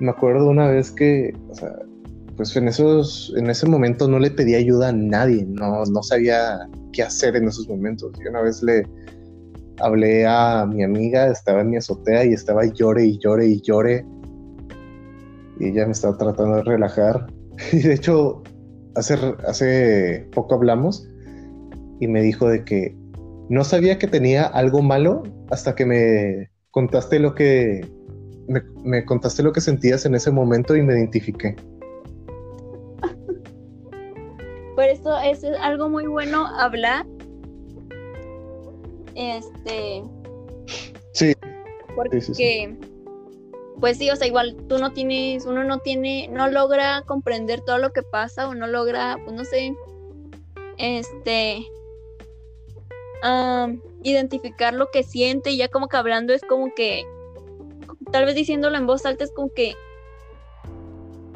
[0.00, 1.76] me acuerdo una vez que, o sea,
[2.36, 6.68] pues en esos, en ese momento no le pedí ayuda a nadie, no, no sabía
[6.92, 8.12] qué hacer en esos momentos.
[8.18, 8.82] Y una vez le
[9.78, 14.06] hablé a mi amiga, estaba en mi azotea y estaba llore y llore y llore.
[15.58, 17.26] Y ella me estaba tratando de relajar.
[17.72, 18.42] Y de hecho,
[18.94, 21.06] hace, hace poco hablamos
[22.00, 22.96] y me dijo de que
[23.50, 27.84] no sabía que tenía algo malo hasta que me contaste lo que
[28.46, 31.56] me, contaste lo que sentías en ese momento y me identifiqué.
[34.76, 37.04] Por eso es algo muy bueno hablar.
[39.16, 40.04] Este.
[41.12, 41.34] Sí.
[41.96, 42.76] Porque.
[43.80, 47.78] Pues sí, o sea, igual tú no tienes, uno no tiene, no logra comprender todo
[47.78, 49.74] lo que pasa o no logra, pues no sé,
[50.76, 51.64] este,
[54.02, 57.04] identificar lo que siente y ya como que hablando es como que
[58.10, 59.74] tal vez diciéndolo en voz alta es como que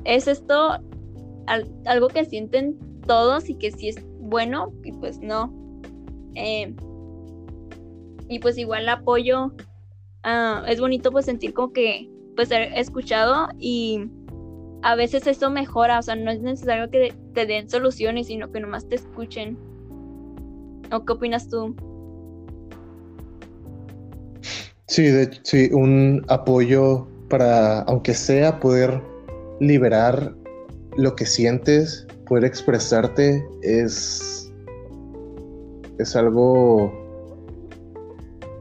[0.05, 0.79] es esto
[1.87, 5.53] algo que sienten todos y que sí es bueno y pues no.
[6.35, 6.75] Eh,
[8.29, 9.53] y pues igual apoyo.
[10.67, 14.07] Es bonito pues sentir como que pues ser escuchado y
[14.83, 18.61] a veces eso mejora, o sea, no es necesario que te den soluciones, sino que
[18.61, 19.59] nomás te escuchen.
[20.93, 21.75] ¿O qué opinas tú?
[24.87, 29.03] Sí, de, sí, un apoyo para, aunque sea, poder
[29.61, 30.35] liberar
[30.97, 34.53] lo que sientes, poder expresarte, es,
[35.99, 36.93] es algo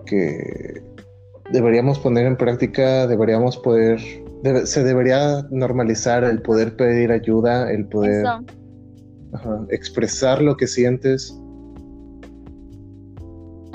[0.05, 0.81] que
[1.51, 3.99] deberíamos poner en práctica, deberíamos poder,
[4.65, 8.25] se debería normalizar el poder pedir ayuda, el poder
[9.69, 11.37] expresar lo que sientes.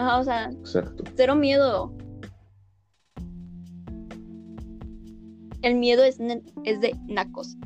[0.09, 0.51] Ajá, o sea,
[1.17, 1.93] cero miedo.
[5.61, 6.19] El miedo es,
[6.65, 7.59] es de nacos.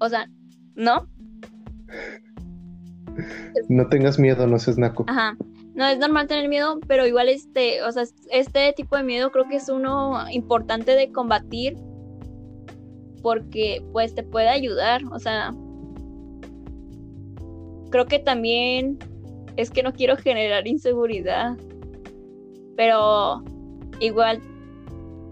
[0.00, 0.28] O sea,
[0.74, 1.08] ¿no?
[3.68, 5.04] No tengas miedo, no seas naco.
[5.06, 5.36] Ajá.
[5.74, 9.48] No es normal tener miedo, pero igual este, o sea, este tipo de miedo creo
[9.48, 11.76] que es uno importante de combatir
[13.22, 15.54] porque pues te puede ayudar, o sea,
[17.90, 18.98] creo que también
[19.56, 21.56] es que no quiero generar inseguridad,
[22.78, 23.42] pero
[23.98, 24.40] igual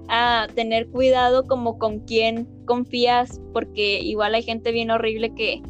[0.08, 5.62] a tener cuidado como con quién confías, porque igual hay gente bien horrible que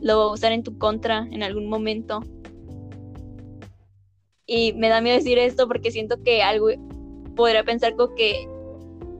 [0.00, 2.24] lo va a usar en tu contra en algún momento.
[4.46, 6.70] Y me da miedo decir esto porque siento que algo
[7.36, 8.48] podría pensar como que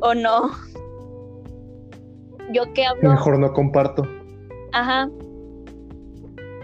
[0.01, 0.51] o no.
[2.53, 3.11] Yo que hablo.
[3.11, 4.03] Mejor no comparto.
[4.73, 5.09] Ajá.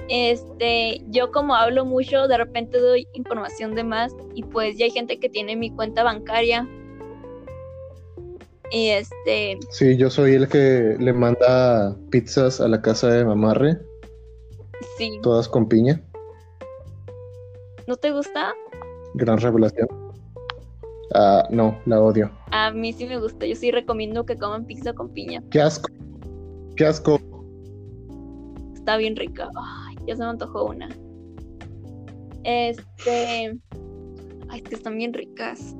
[0.09, 4.91] Este, yo como hablo mucho, de repente doy información de más y pues ya hay
[4.91, 6.67] gente que tiene mi cuenta bancaria
[8.71, 9.59] y este.
[9.71, 13.79] Sí, yo soy el que le manda pizzas a la casa de mamarre.
[14.97, 15.19] Sí.
[15.23, 16.03] Todas con piña.
[17.87, 18.53] ¿No te gusta?
[19.15, 19.89] Gran revelación.
[21.15, 22.31] Ah, no, la odio.
[22.51, 23.47] A mí sí me gusta.
[23.47, 25.43] Yo sí recomiendo que coman pizza con piña.
[25.51, 25.89] Qué asco.
[26.77, 27.19] Qué asco.
[28.75, 29.49] Está bien rica.
[30.09, 30.89] Ya se me antojó una.
[32.45, 33.59] Este.
[34.49, 35.77] Ay, que están bien ricas.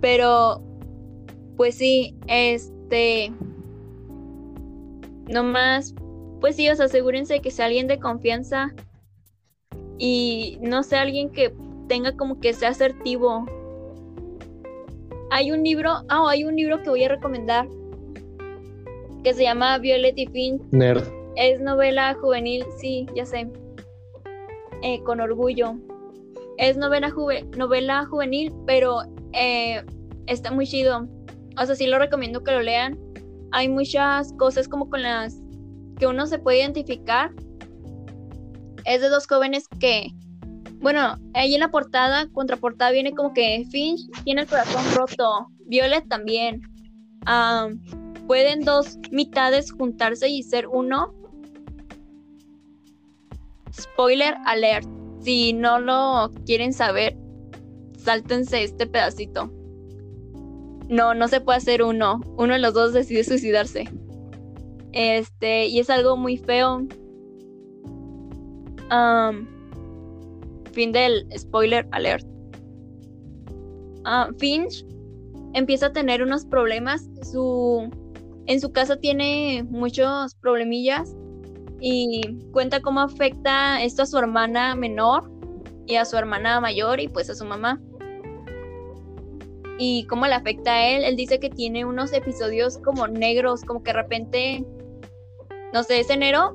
[0.00, 0.62] Pero,
[1.56, 3.32] pues sí, este.
[5.28, 5.94] Nomás,
[6.40, 8.74] pues sí, os asegúrense que sea alguien de confianza
[9.98, 11.54] y no sea alguien que
[11.88, 13.46] tenga como que sea asertivo.
[15.30, 17.66] Hay un libro, ah, hay un libro que voy a recomendar
[19.28, 20.58] que se llama Violet y Finn.
[20.70, 21.04] Nerd.
[21.36, 23.46] Es novela juvenil, sí, ya sé.
[24.82, 25.76] Eh, con orgullo.
[26.56, 27.12] Es novela,
[27.58, 29.02] novela juvenil, pero
[29.34, 29.84] eh,
[30.28, 31.06] está muy chido.
[31.60, 32.98] O sea, sí lo recomiendo que lo lean.
[33.52, 35.38] Hay muchas cosas como con las
[35.98, 37.30] que uno se puede identificar.
[38.86, 40.08] Es de dos jóvenes que,
[40.80, 46.08] bueno, ahí en la portada, contraportada viene como que Finch tiene el corazón roto, Violet
[46.08, 46.62] también.
[48.26, 51.14] ¿Pueden dos mitades juntarse y ser uno?
[53.72, 54.86] Spoiler alert.
[55.20, 57.16] Si no lo quieren saber,
[57.96, 59.50] sáltense este pedacito.
[60.88, 62.20] No, no se puede hacer uno.
[62.36, 63.88] Uno de los dos decide suicidarse.
[64.92, 66.86] Este, y es algo muy feo.
[70.72, 72.26] fin del spoiler alert.
[74.06, 74.84] Uh, Finch
[75.54, 77.08] empieza a tener unos problemas.
[77.22, 77.90] Su,
[78.46, 81.14] en su casa tiene muchos problemillas
[81.80, 85.30] y cuenta cómo afecta esto a su hermana menor
[85.86, 87.80] y a su hermana mayor y pues a su mamá
[89.78, 91.04] y cómo le afecta a él.
[91.04, 94.64] Él dice que tiene unos episodios como negros, como que de repente,
[95.72, 96.54] no sé, es enero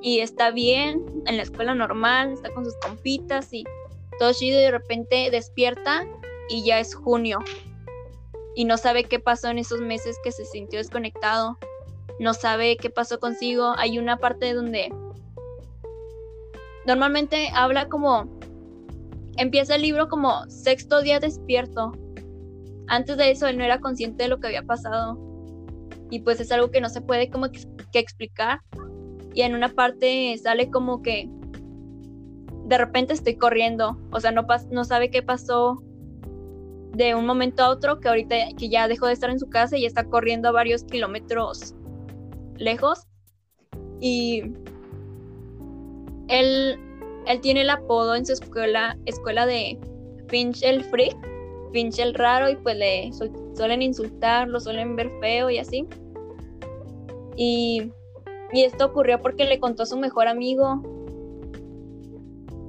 [0.00, 3.64] y está bien en la escuela normal, está con sus compitas y
[4.18, 6.06] todo chido y de repente despierta
[6.48, 7.40] y ya es junio
[8.54, 11.58] y no sabe qué pasó en esos meses que se sintió desconectado,
[12.20, 13.74] no sabe qué pasó consigo.
[13.76, 14.92] Hay una parte donde
[16.86, 18.28] normalmente habla como
[19.36, 21.92] empieza el libro como sexto día despierto
[22.86, 25.18] antes de eso él no era consciente de lo que había pasado.
[26.10, 28.60] Y pues es algo que no se puede como que, explicar.
[29.34, 31.28] Y en una parte sale como que
[32.66, 33.98] de repente estoy corriendo.
[34.12, 35.82] O sea, no, no sabe qué pasó
[36.94, 39.76] de un momento a otro que ahorita que ya dejó de estar en su casa
[39.76, 41.74] y está corriendo a varios kilómetros
[42.56, 43.06] lejos.
[44.00, 44.42] Y
[46.28, 46.78] él,
[47.26, 49.78] él tiene el apodo en su escuela, escuela de
[50.28, 51.34] Finch el Freak
[51.74, 53.10] pinche el raro y pues le
[53.54, 55.86] suelen insultar, lo suelen ver feo y así.
[57.36, 57.92] Y,
[58.52, 60.80] esto ocurrió porque le contó a su mejor amigo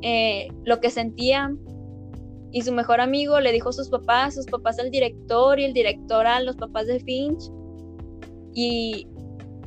[0.01, 1.55] eh, lo que sentía.
[2.55, 5.73] Y su mejor amigo le dijo a sus papás, sus papás al director y el
[5.73, 7.51] director a los papás de Finch.
[8.53, 9.09] Y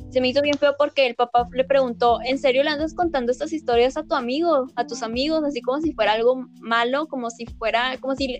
[0.09, 3.31] se me hizo bien feo porque el papá le preguntó, ¿en serio le andas contando
[3.31, 7.29] estas historias a tu amigo, a tus amigos, así como si fuera algo malo, como
[7.29, 8.39] si fuera, como si,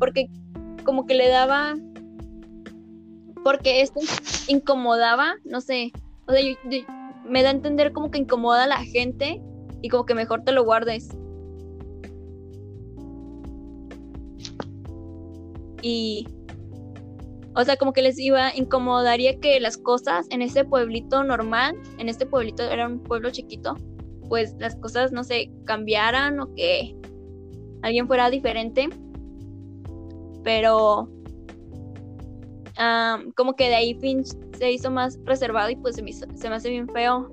[0.00, 0.30] porque
[0.82, 1.76] como que le daba,
[3.44, 4.00] porque esto
[4.48, 5.92] incomodaba, no sé,
[6.26, 6.42] o sea,
[7.24, 9.40] me da a entender como que incomoda a la gente
[9.80, 11.08] y como que mejor te lo guardes.
[15.88, 16.26] Y
[17.54, 22.08] o sea, como que les iba, incomodaría que las cosas en ese pueblito normal, en
[22.08, 23.76] este pueblito era un pueblo chiquito,
[24.28, 26.96] pues las cosas, no sé, cambiaran o que
[27.82, 28.88] alguien fuera diferente.
[30.42, 31.08] Pero
[33.36, 34.26] como que de ahí Finch
[34.58, 37.30] se hizo más reservado y pues se se me hace bien feo.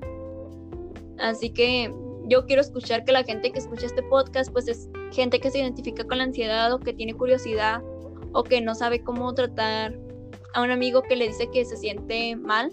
[1.18, 1.91] Así que
[2.28, 5.58] yo quiero escuchar que la gente que escucha este podcast pues es gente que se
[5.58, 7.82] identifica con la ansiedad o que tiene curiosidad
[8.34, 9.98] o que no sabe cómo tratar
[10.54, 12.72] a un amigo que le dice que se siente mal.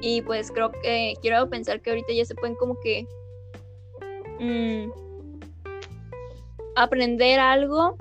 [0.00, 3.06] Y pues creo que quiero pensar que ahorita ya se pueden como que
[4.38, 4.90] mm,
[6.76, 7.96] aprender algo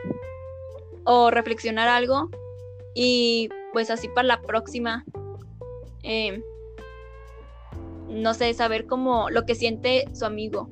[1.05, 2.29] o reflexionar algo
[2.93, 5.05] y pues así para la próxima
[6.03, 6.43] em,
[8.09, 10.69] no sé saber cómo lo que siente su amigo.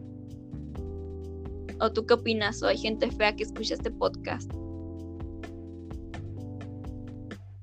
[1.80, 4.52] O tú qué opinas o hay gente fea que escucha este podcast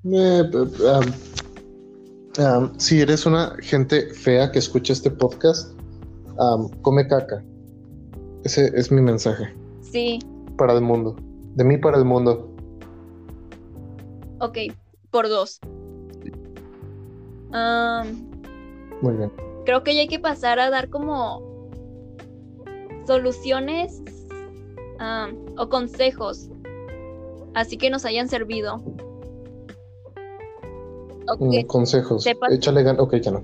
[0.05, 0.43] eh,
[2.77, 5.73] si eres una gente fea que escucha este podcast,
[6.81, 7.43] come caca.
[8.43, 9.53] Ese es mi mensaje.
[9.81, 10.19] Sí.
[10.57, 11.15] Para el mundo.
[11.55, 12.49] De mí para el mundo.
[14.39, 14.57] Ok,
[15.11, 15.59] por dos.
[19.01, 19.31] Muy bien.
[19.65, 21.43] Creo que ya hay que pasar a dar como
[23.05, 24.01] soluciones
[25.57, 26.49] o consejos.
[27.53, 28.81] Así que nos hayan servido.
[31.39, 32.25] Mm, consejos.
[32.49, 33.01] Échale ganas.
[33.01, 33.41] Ok, ya no.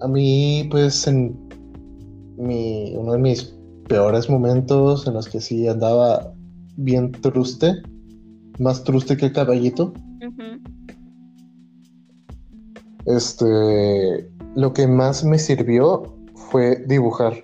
[0.00, 1.38] A mí, pues, en
[2.36, 3.54] mi, uno de mis
[3.88, 6.34] peores momentos en los que sí andaba
[6.76, 7.82] bien truste,
[8.58, 9.92] más truste que caballito.
[13.06, 16.16] Este, lo que más me sirvió
[16.50, 17.42] fue dibujar.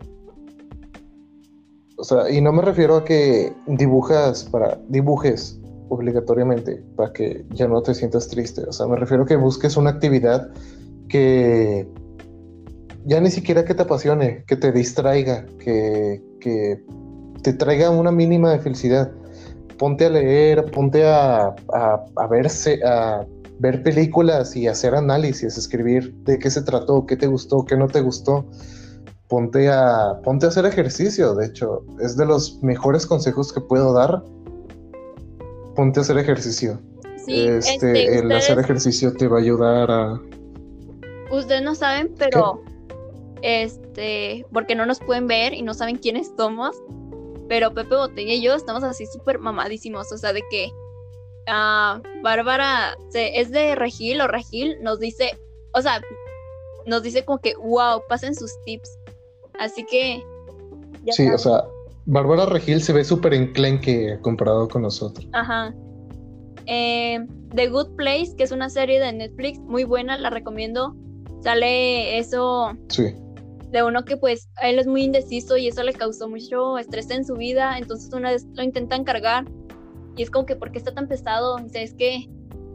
[2.02, 7.68] O sea, y no me refiero a que dibujas para dibujes obligatoriamente para que ya
[7.68, 8.62] no te sientas triste.
[8.62, 10.50] O sea, me refiero a que busques una actividad
[11.08, 11.86] que
[13.04, 16.82] ya ni siquiera que te apasione, que te distraiga, que, que
[17.44, 19.12] te traiga una mínima felicidad.
[19.78, 23.24] Ponte a leer, ponte a, a, verse, a
[23.60, 27.86] ver películas y hacer análisis, escribir de qué se trató, qué te gustó, qué no
[27.86, 28.44] te gustó
[29.32, 31.34] ponte a, ponte a hacer ejercicio.
[31.34, 34.22] De hecho, es de los mejores consejos que puedo dar.
[35.74, 36.78] Ponte a hacer ejercicio.
[37.26, 40.20] este, este el hacer ejercicio te va a ayudar a.
[41.30, 42.62] Ustedes no saben, pero
[43.40, 46.76] este, porque no nos pueden ver y no saben quiénes somos.
[47.48, 50.12] Pero Pepe Botella y yo estamos así súper mamadísimos.
[50.12, 50.68] O sea, de que
[51.48, 55.30] uh, Bárbara es de Regil o Regil nos dice,
[55.72, 56.02] o sea,
[56.84, 58.98] nos dice como que, wow, pasen sus tips.
[59.62, 60.20] Así que.
[61.12, 61.64] sí, o sea,
[62.06, 65.24] Bárbara Regil se ve súper enclenque comparado con nosotros.
[65.32, 65.72] Ajá.
[66.66, 70.96] Eh, The Good Place, que es una serie de Netflix muy buena, la recomiendo.
[71.42, 72.72] Sale eso.
[72.88, 73.14] Sí.
[73.70, 77.24] De uno que pues él es muy indeciso y eso le causó mucho estrés en
[77.24, 77.78] su vida.
[77.78, 79.44] Entonces una vez lo intentan cargar
[80.16, 81.56] y es como que, ¿por qué está tan pesado?
[81.58, 82.28] Dice, es que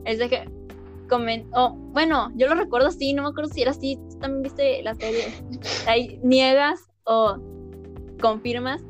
[0.06, 0.50] es de que
[1.54, 4.82] oh, bueno, yo lo recuerdo así, no me acuerdo si era así, tú también viste
[4.84, 5.26] la serie,
[5.88, 7.38] ahí niegas o
[8.22, 8.82] confirmas,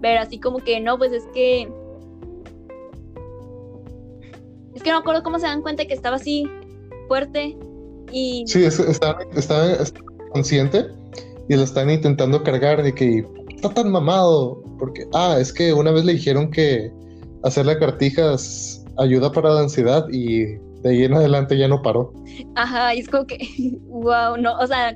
[0.00, 1.68] pero así como que no, pues es que
[4.74, 6.48] es que no me acuerdo cómo se dan cuenta que estaba así
[7.08, 7.56] fuerte
[8.12, 9.18] y sí, estaba,
[10.32, 10.86] consciente
[11.48, 15.90] y lo están intentando cargar de que está tan mamado porque ah, es que una
[15.90, 16.92] vez le dijeron que
[17.42, 22.12] hacerle cartijas ayuda para la ansiedad y de ahí en adelante ya no paró.
[22.54, 23.38] Ajá, y es como que,
[23.86, 24.94] wow, no, o sea,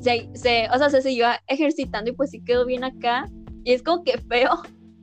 [0.00, 3.30] se, se, o sea, se siguió ejercitando y pues sí quedó bien acá.
[3.64, 4.50] Y es como que feo,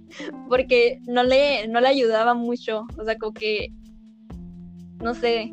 [0.50, 3.70] porque no le, no le ayudaba mucho, o sea, como que,
[5.02, 5.52] no sé.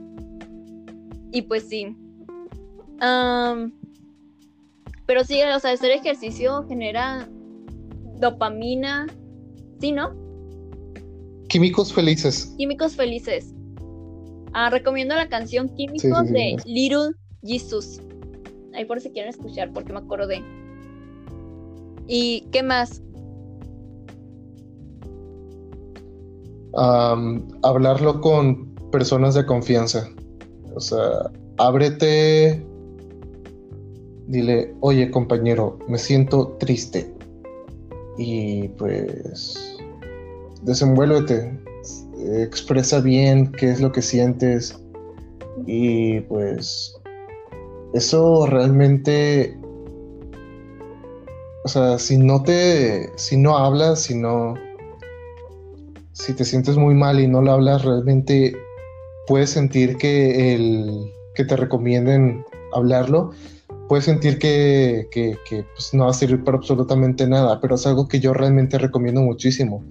[1.32, 1.96] Y pues sí.
[5.06, 7.28] pero sí, o sea, hacer ejercicio genera
[8.18, 9.06] dopamina,
[9.80, 10.14] ¿sí, no?
[11.48, 12.54] Químicos felices.
[12.58, 13.54] Químicos felices.
[14.52, 18.00] Ah, recomiendo la canción Químicos de Little Jesus.
[18.74, 20.42] Ahí por si quieren escuchar, porque me acuerdo de.
[22.06, 23.02] ¿Y qué más?
[27.62, 30.08] hablarlo con personas de confianza.
[30.74, 32.64] O sea, ábrete,
[34.28, 37.12] dile, oye compañero, me siento triste.
[38.16, 39.76] Y pues,
[40.62, 41.58] desenvuélvete,
[42.20, 44.78] expresa bien qué es lo que sientes.
[45.66, 46.94] Y pues,
[47.94, 49.56] eso realmente,
[51.64, 54.54] o sea, si no te, si no hablas, si no,
[56.12, 58.56] si te sientes muy mal y no lo hablas, realmente
[59.26, 63.30] puedes sentir que el que te recomienden hablarlo,
[63.88, 65.08] puedes sentir que,
[65.74, 69.22] pues, no va a servir para absolutamente nada, pero es algo que yo realmente recomiendo
[69.22, 69.84] muchísimo,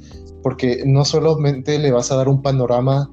[0.47, 3.11] porque no solamente le vas a dar un panorama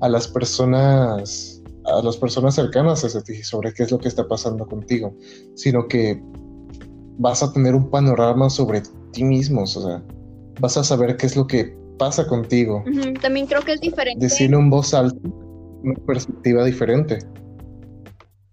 [0.00, 4.28] a las personas, a las personas cercanas a ti sobre qué es lo que está
[4.28, 5.12] pasando contigo,
[5.56, 6.22] sino que
[7.18, 10.00] vas a tener un panorama sobre ti mismo, o sea,
[10.60, 12.84] vas a saber qué es lo que pasa contigo.
[13.20, 14.24] También creo que es diferente.
[14.24, 15.18] Decirle en voz alta
[15.82, 17.18] una perspectiva diferente.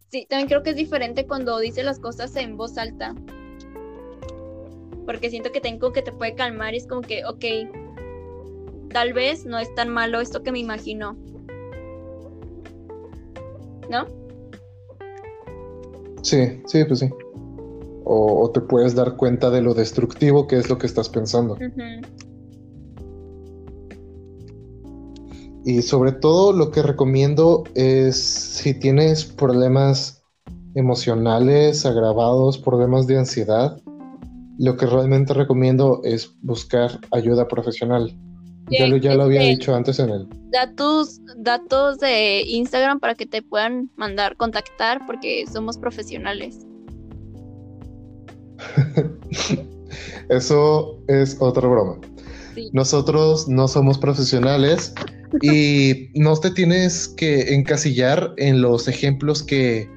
[0.09, 3.13] Sí, también creo que es diferente cuando dice las cosas en voz alta.
[5.05, 7.82] Porque siento que tengo que te puede calmar y es como que, ok,
[8.93, 11.17] tal vez no es tan malo esto que me imagino.
[13.89, 14.05] ¿No?
[16.21, 17.09] Sí, sí, pues sí.
[18.05, 21.57] O, te puedes dar cuenta de lo destructivo que es lo que estás pensando.
[25.65, 30.21] Y sobre todo lo que recomiendo es si tienes problemas
[30.75, 33.81] emocionales agravados, problemas de ansiedad,
[34.59, 38.13] lo que realmente recomiendo es buscar ayuda profesional.
[38.77, 40.29] Ya, lo, ya lo había este, dicho antes en.
[40.51, 46.59] Da tus datos de Instagram para que te puedan mandar, contactar, porque somos profesionales.
[50.29, 51.97] Eso es otra broma.
[52.71, 54.93] Nosotros no somos profesionales
[55.41, 59.89] y no te tienes que encasillar en los ejemplos que,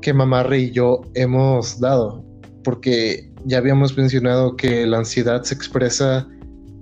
[0.00, 2.24] que Mamarre y yo hemos dado,
[2.64, 6.26] porque ya habíamos mencionado que la ansiedad se expresa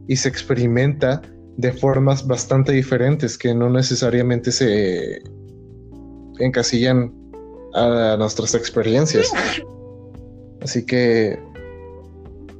[0.09, 1.23] y se experimenta
[1.57, 5.23] de formas bastante diferentes que no necesariamente se
[6.39, 7.13] encasillan
[7.75, 9.33] a nuestras experiencias.
[10.61, 11.39] Así que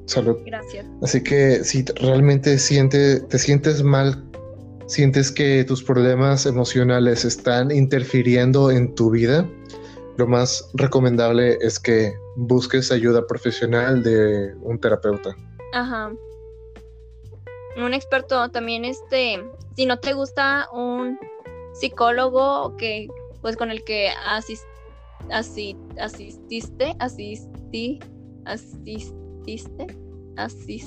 [0.07, 0.37] Salud.
[0.47, 0.87] Gracias.
[1.03, 4.25] Así que si realmente siente, te sientes mal,
[4.87, 9.49] sientes que tus problemas emocionales están interfiriendo en tu vida,
[10.17, 15.37] lo más recomendable es que busques ayuda profesional de un terapeuta.
[15.75, 16.13] Ajá.
[17.77, 19.43] Un experto también, este,
[19.77, 21.19] si no te gusta un
[21.75, 23.09] psicólogo que,
[23.43, 24.65] pues con el que asist,
[25.31, 28.01] asististe, asistí,
[28.45, 29.87] asististe
[30.37, 30.83] así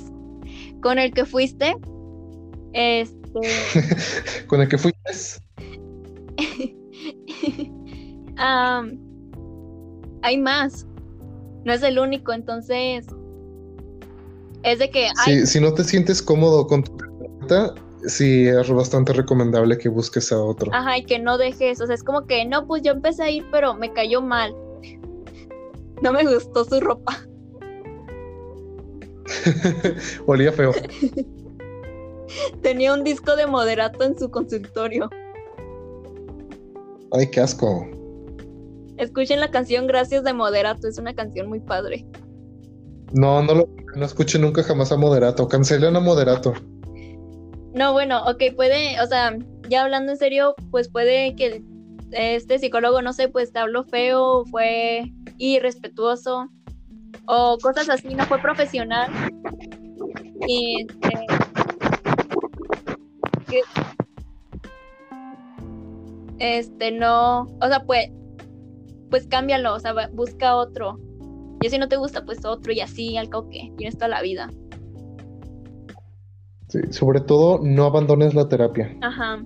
[0.82, 1.76] con el que fuiste,
[2.74, 3.40] este...
[4.48, 5.12] con el que fuiste.
[10.22, 10.88] hay más,
[11.66, 13.06] no es el único, entonces
[14.64, 15.10] es de que...
[15.46, 17.74] si no te sientes cómodo con tu pregunta,
[18.06, 20.74] sí es bastante recomendable que busques a otro.
[20.74, 23.30] Ajá, y que no dejes, o sea, es como que no, pues yo empecé a
[23.30, 24.56] ir, pero me cayó mal.
[26.02, 27.18] No me gustó su ropa.
[30.26, 30.72] Olía feo.
[32.62, 35.10] Tenía un disco de moderato en su consultorio.
[37.12, 37.88] Ay, qué asco.
[38.98, 42.06] Escuchen la canción Gracias de Moderato, es una canción muy padre.
[43.14, 45.48] No, no lo no escuché nunca jamás a Moderato.
[45.48, 46.54] Cancelen a Moderato.
[47.74, 49.38] No, bueno, ok, puede, o sea,
[49.70, 51.64] ya hablando en serio, pues puede que
[52.12, 55.04] este psicólogo, no sé, pues te habló feo, fue
[55.38, 56.50] irrespetuoso,
[57.26, 59.12] o cosas así, no fue profesional.
[60.48, 61.26] Y este,
[66.40, 68.10] este no, o sea, pues,
[69.10, 71.00] pues cámbialo, o sea, busca otro.
[71.62, 74.22] Y si no te gusta, pues otro, y así, al cabo que tienes toda la
[74.22, 74.50] vida.
[76.70, 78.96] Sí, sobre todo no abandones la terapia.
[79.02, 79.44] Ajá.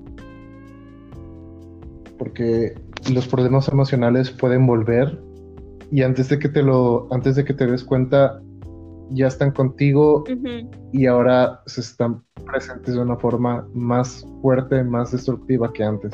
[2.18, 2.76] Porque
[3.12, 5.20] los problemas emocionales pueden volver
[5.92, 8.42] y antes de que te lo, antes de que te des cuenta,
[9.10, 10.24] ya están contigo
[10.92, 16.14] y ahora se están presentes de una forma más fuerte, más destructiva que antes.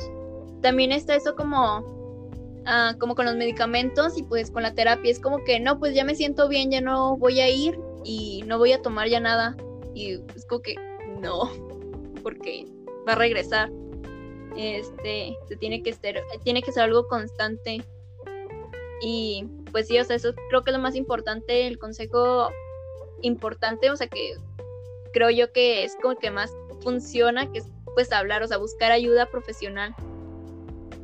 [0.61, 1.98] También está eso como,
[2.65, 5.11] ah, como con los medicamentos y pues con la terapia.
[5.11, 8.43] Es como que no, pues ya me siento bien, ya no voy a ir y
[8.45, 9.55] no voy a tomar ya nada.
[9.93, 10.75] Y es como que
[11.19, 11.49] no,
[12.23, 12.65] porque
[13.07, 13.71] va a regresar.
[14.57, 17.83] Este, se tiene que ser, tiene que ser algo constante.
[19.01, 22.49] Y pues sí, o sea, eso creo que es lo más importante, el consejo
[23.21, 24.35] importante, o sea, que
[25.13, 28.91] creo yo que es como que más funciona, que es pues hablar, o sea, buscar
[28.91, 29.95] ayuda profesional.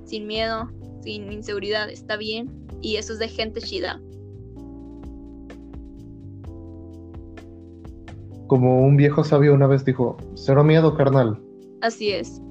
[0.06, 0.70] Sin miedo,
[1.06, 2.49] sin inseguridad, está bien.
[2.82, 4.01] Y eso es de gente chida.
[8.47, 11.39] Como un viejo sabio una vez dijo, cero miedo, carnal.
[11.82, 12.41] Así es.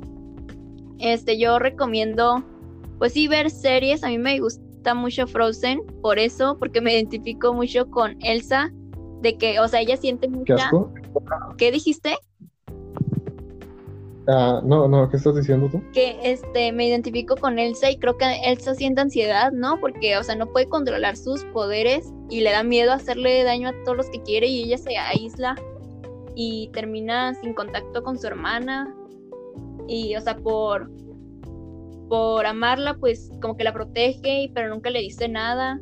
[0.98, 2.42] Este, yo recomiendo,
[2.98, 4.02] pues sí, ver series.
[4.02, 8.72] A mí me gusta mucho Frozen, por eso, porque me identifico mucho con Elsa,
[9.20, 10.56] de que, o sea, ella siente mucha...
[10.56, 10.92] ¿Qué asco?
[11.56, 12.16] ¿Qué dijiste?
[14.26, 15.82] Ah, no, no, ¿qué estás diciendo tú?
[15.92, 19.78] Que este, me identifico con Elsa y creo que Elsa siente ansiedad, ¿no?
[19.80, 23.74] Porque, o sea, no puede controlar sus poderes y le da miedo hacerle daño a
[23.84, 25.56] todos los que quiere y ella se aísla
[26.34, 28.94] y termina sin contacto con su hermana
[29.86, 30.90] y o sea por
[32.08, 35.80] por amarla pues como que la protege pero nunca le dice nada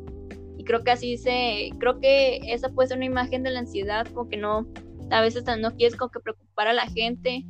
[0.57, 4.05] y creo que así se creo que esa puede ser una imagen de la ansiedad
[4.13, 4.67] como que no
[5.09, 7.45] a veces no quieres como que preocupar a la gente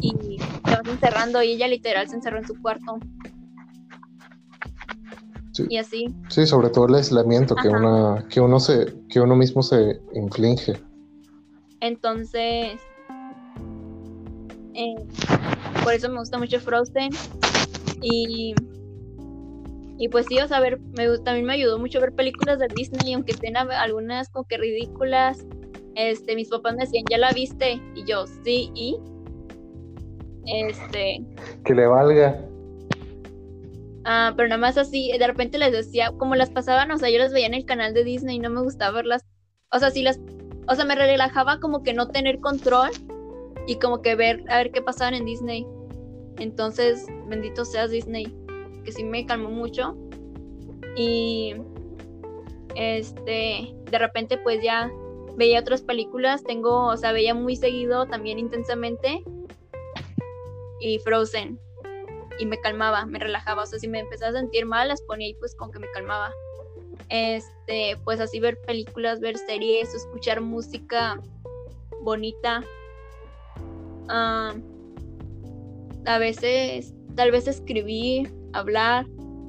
[0.00, 2.98] y te vas encerrando y ella literal se encerró en su cuarto
[5.68, 9.62] y así sí sobre todo el aislamiento que una que uno se que uno mismo
[9.62, 10.80] se inflige
[11.82, 12.80] entonces,
[14.72, 14.94] eh,
[15.82, 17.10] por eso me gusta mucho Frozen.
[18.00, 18.54] Y,
[19.98, 23.14] y pues sí, o sea, ver, me, también me ayudó mucho ver películas de Disney,
[23.14, 25.44] aunque tengan algunas como que ridículas.
[25.96, 27.82] Este, mis papás me decían, ¿ya la viste?
[27.96, 28.96] Y yo, sí, y.
[30.46, 31.24] Este.
[31.64, 32.40] Que le valga.
[34.04, 37.18] Ah, pero nada más así, de repente les decía, como las pasaban, o sea, yo
[37.18, 39.24] las veía en el canal de Disney y no me gustaba verlas.
[39.70, 40.18] O sea, sí las
[40.68, 42.90] o sea, me relajaba como que no tener control
[43.66, 45.66] y como que ver a ver qué pasaban en Disney.
[46.38, 48.32] Entonces, bendito seas Disney,
[48.84, 49.96] que sí me calmó mucho.
[50.96, 51.54] Y
[52.74, 54.90] este, de repente pues ya
[55.36, 59.22] veía otras películas, tengo, o sea, veía muy seguido también intensamente
[60.82, 61.58] y Frozen
[62.38, 65.28] y me calmaba, me relajaba, o sea, si me empezaba a sentir mal, las ponía
[65.28, 66.34] y pues con que me calmaba
[67.08, 71.20] este, pues así ver películas, ver series, escuchar música
[72.02, 72.64] bonita.
[74.08, 74.54] a
[76.18, 79.06] veces, tal vez escribir, hablar,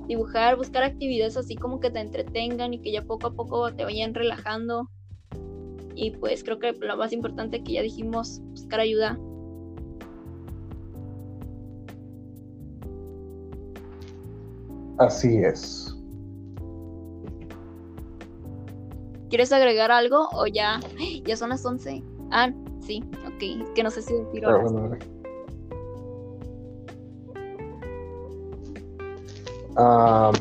[0.08, 3.84] dibujar, buscar actividades así como que te entretengan y que ya poco a poco te
[3.84, 4.90] vayan relajando.
[5.96, 9.18] Y pues creo que lo más importante que ya dijimos, buscar ayuda.
[14.98, 15.96] Así es.
[19.30, 20.80] ¿Quieres agregar algo o ya?
[21.26, 22.04] Ya son las 11.
[22.32, 23.74] Ah, sí, ok.
[23.74, 24.44] Que no sé si decir
[29.76, 30.32] ah,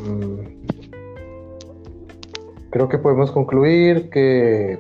[2.71, 4.79] creo que podemos concluir que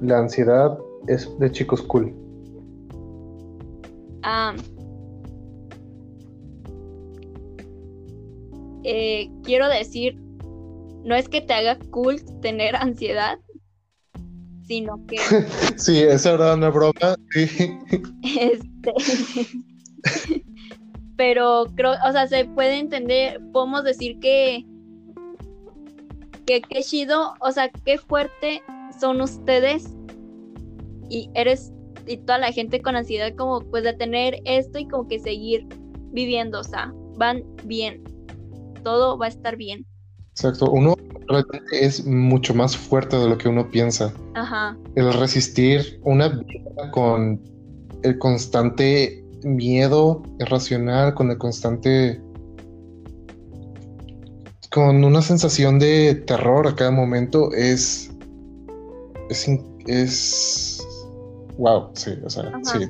[0.00, 2.14] la ansiedad es de chicos cool.
[8.88, 10.16] Eh, quiero decir
[11.06, 13.38] no es que te haga cool tener ansiedad,
[14.66, 15.18] sino que...
[15.76, 17.78] sí, esa era una broma, sí.
[18.40, 18.92] Este...
[21.16, 24.66] Pero creo, o sea, se puede entender, podemos decir que...
[26.44, 28.62] Que qué chido, o sea, qué fuerte
[29.00, 29.94] son ustedes
[31.08, 31.72] y eres
[32.06, 35.66] y toda la gente con ansiedad como pues de tener esto y como que seguir
[36.12, 38.02] viviendo, o sea, van bien,
[38.86, 39.84] todo va a estar bien.
[40.30, 40.94] Exacto, uno
[41.26, 44.14] realmente es mucho más fuerte de lo que uno piensa.
[44.34, 44.78] Ajá.
[44.94, 47.42] El resistir una vida con
[48.04, 52.22] el constante miedo irracional, con el constante...
[54.70, 58.12] con una sensación de terror a cada momento es...
[59.30, 59.48] es...
[59.88, 60.86] es
[61.58, 62.86] wow, sí, o sea, sí,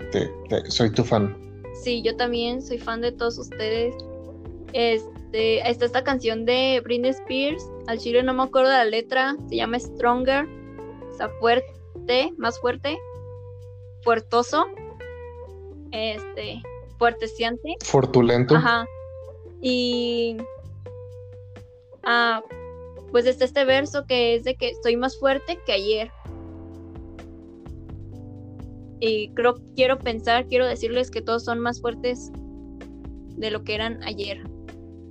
[0.69, 1.35] soy tu fan.
[1.83, 3.95] Sí, yo también soy fan de todos ustedes.
[4.75, 8.85] Este este, está esta canción de Britney Spears, al chile no me acuerdo de la
[8.85, 10.47] letra, se llama Stronger,
[11.11, 12.97] o sea, fuerte, más fuerte,
[14.03, 14.67] fuertoso,
[15.91, 16.63] este,
[16.99, 17.75] fuerteciante.
[17.85, 18.55] Fortulento.
[18.55, 18.87] Ajá.
[19.61, 20.37] Y
[22.05, 22.43] ah,
[23.11, 26.11] pues está este verso que es de que soy más fuerte que ayer.
[29.01, 32.31] Y creo, quiero pensar, quiero decirles que todos son más fuertes
[33.37, 34.43] de lo que eran ayer.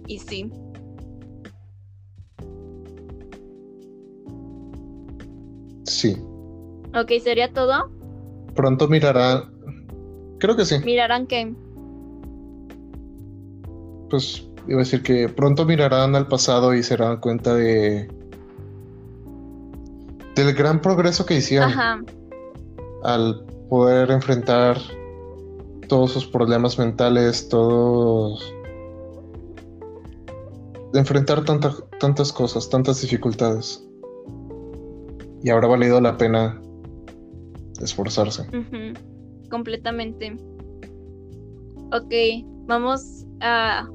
[0.08, 0.52] Y sí.
[5.86, 6.18] Sí.
[6.96, 7.90] Ok, ¿sería todo?
[8.56, 9.54] Pronto mirarán.
[10.40, 10.80] Creo que sí.
[10.84, 11.54] ¿Mirarán qué?
[14.10, 18.08] Pues iba a decir que pronto mirarán al pasado y se darán cuenta de.
[20.36, 21.70] del gran progreso que hicieron.
[21.70, 22.02] Ajá.
[23.04, 24.78] Al poder enfrentar
[25.88, 28.55] todos sus problemas mentales, todos...
[30.96, 33.86] De enfrentar tantas cosas, tantas dificultades.
[35.44, 36.62] Y habrá valido la pena
[37.82, 38.46] esforzarse.
[39.50, 40.38] Completamente.
[41.92, 42.14] Ok,
[42.66, 43.86] vamos a...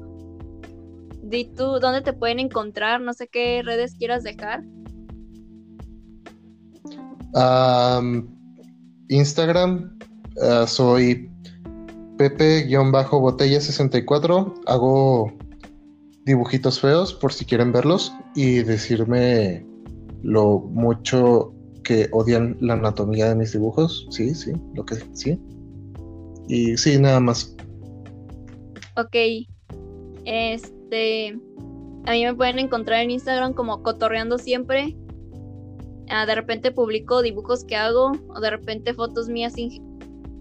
[1.23, 4.63] Di tú dónde te pueden encontrar, no sé qué redes quieras dejar.
[9.09, 9.97] Instagram,
[10.39, 11.31] ah, soy
[12.17, 14.53] Pepe-botella64.
[14.67, 15.40] Hago
[16.31, 19.65] dibujitos feos por si quieren verlos y decirme
[20.23, 21.53] lo mucho
[21.83, 24.07] que odian la anatomía de mis dibujos.
[24.11, 25.37] Sí, sí, lo que sí.
[26.47, 27.55] Y sí, nada más.
[28.95, 29.15] Ok.
[30.25, 31.37] Este.
[32.05, 34.95] A mí me pueden encontrar en Instagram como cotorreando siempre.
[36.09, 39.53] Ah, de repente publico dibujos que hago o de repente fotos mías.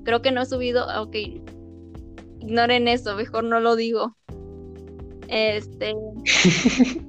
[0.04, 0.88] Creo que no he subido.
[0.88, 1.16] Ah, ok.
[2.40, 4.16] Ignoren eso, mejor no lo digo.
[5.30, 5.94] Este.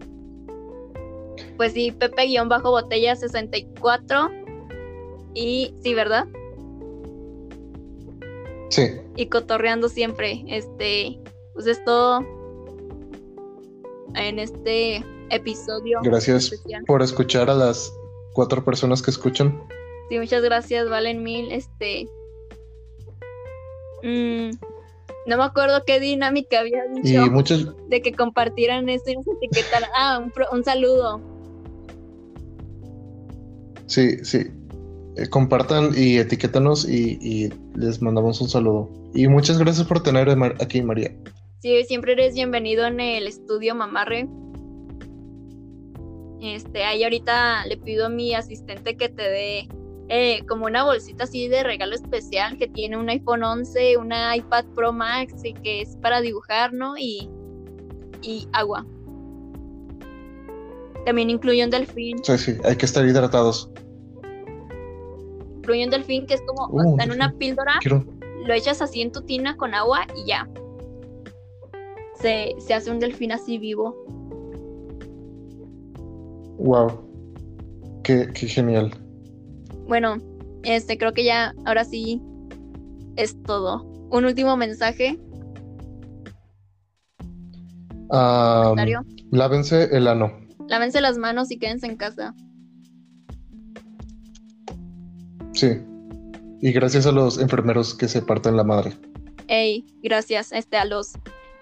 [1.57, 4.29] pues sí, Pepe-botella 64.
[5.33, 6.27] Y sí, ¿verdad?
[8.69, 8.91] Sí.
[9.15, 10.43] Y cotorreando siempre.
[10.47, 11.19] Este.
[11.53, 12.19] Pues es todo
[14.15, 15.99] en este episodio.
[16.03, 16.51] Gracias
[16.85, 17.93] por escuchar a las
[18.33, 19.61] cuatro personas que escuchan.
[20.09, 21.51] Sí, muchas gracias, Valen Mil.
[21.51, 22.07] Este.
[24.03, 24.51] Mm,
[25.25, 27.25] no me acuerdo qué dinámica había dicho.
[27.25, 27.73] Y muchos...
[27.89, 29.89] De que compartieran esto y nos etiquetaran.
[29.95, 31.21] Ah, un, un saludo.
[33.85, 34.47] Sí, sí.
[35.17, 38.89] Eh, compartan y etiquétanos y, y, les mandamos un saludo.
[39.13, 40.29] Y muchas gracias por tener
[40.61, 41.11] aquí, María.
[41.59, 44.27] Sí, siempre eres bienvenido en el estudio Mamarre.
[46.41, 49.69] Este, ahí ahorita le pido a mi asistente que te dé
[50.13, 54.65] eh, como una bolsita así de regalo especial que tiene un iPhone 11, una iPad
[54.75, 56.97] Pro Max y que es para dibujar, ¿no?
[56.97, 57.29] Y,
[58.21, 58.85] y agua.
[61.05, 62.21] También incluye un delfín.
[62.25, 63.71] Sí, sí, hay que estar hidratados.
[65.55, 67.79] Incluye un delfín que es como uh, en una píldora,
[68.45, 70.45] lo echas así en tu tina con agua y ya.
[72.15, 73.95] Se, se hace un delfín así vivo.
[76.57, 76.99] Wow.
[78.03, 78.91] Qué, genial.
[79.91, 80.19] Bueno,
[80.63, 82.21] este creo que ya ahora sí
[83.17, 83.83] es todo.
[84.09, 85.19] Un último mensaje.
[89.31, 90.31] lávense el ano.
[90.69, 92.33] Lávense las manos y quédense en casa.
[95.51, 95.71] Sí.
[96.61, 98.97] Y gracias a los enfermeros que se parten la madre.
[99.49, 101.15] Ey, gracias este, a los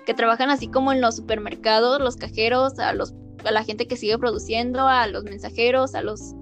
[0.06, 3.98] que trabajan así como en los supermercados, los cajeros, a los a la gente que
[3.98, 6.36] sigue produciendo, a los mensajeros, a los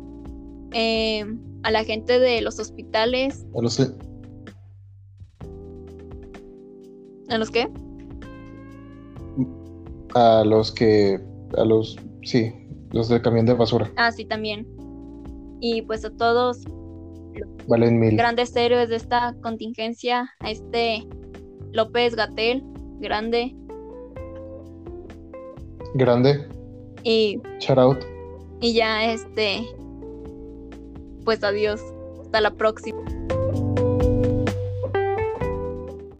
[0.74, 1.26] eh,
[1.64, 3.46] a la gente de los hospitales.
[3.56, 3.80] A los
[7.30, 7.68] ¿A los qué?
[10.16, 11.20] A los que
[11.58, 12.54] a los sí,
[12.92, 13.92] los del camión de basura.
[13.98, 14.68] Ah, sí, también.
[15.60, 16.64] Y pues a todos
[17.68, 18.16] Valen mil.
[18.16, 21.08] grandes héroes de esta contingencia, a este
[21.72, 22.64] López Gatel,
[23.00, 23.56] grande.
[25.96, 26.48] Grande.
[27.04, 27.42] Y.
[27.60, 27.98] Shout out.
[28.62, 29.62] Y ya, este.
[31.28, 31.82] Pues adiós.
[32.24, 33.04] Hasta la próxima.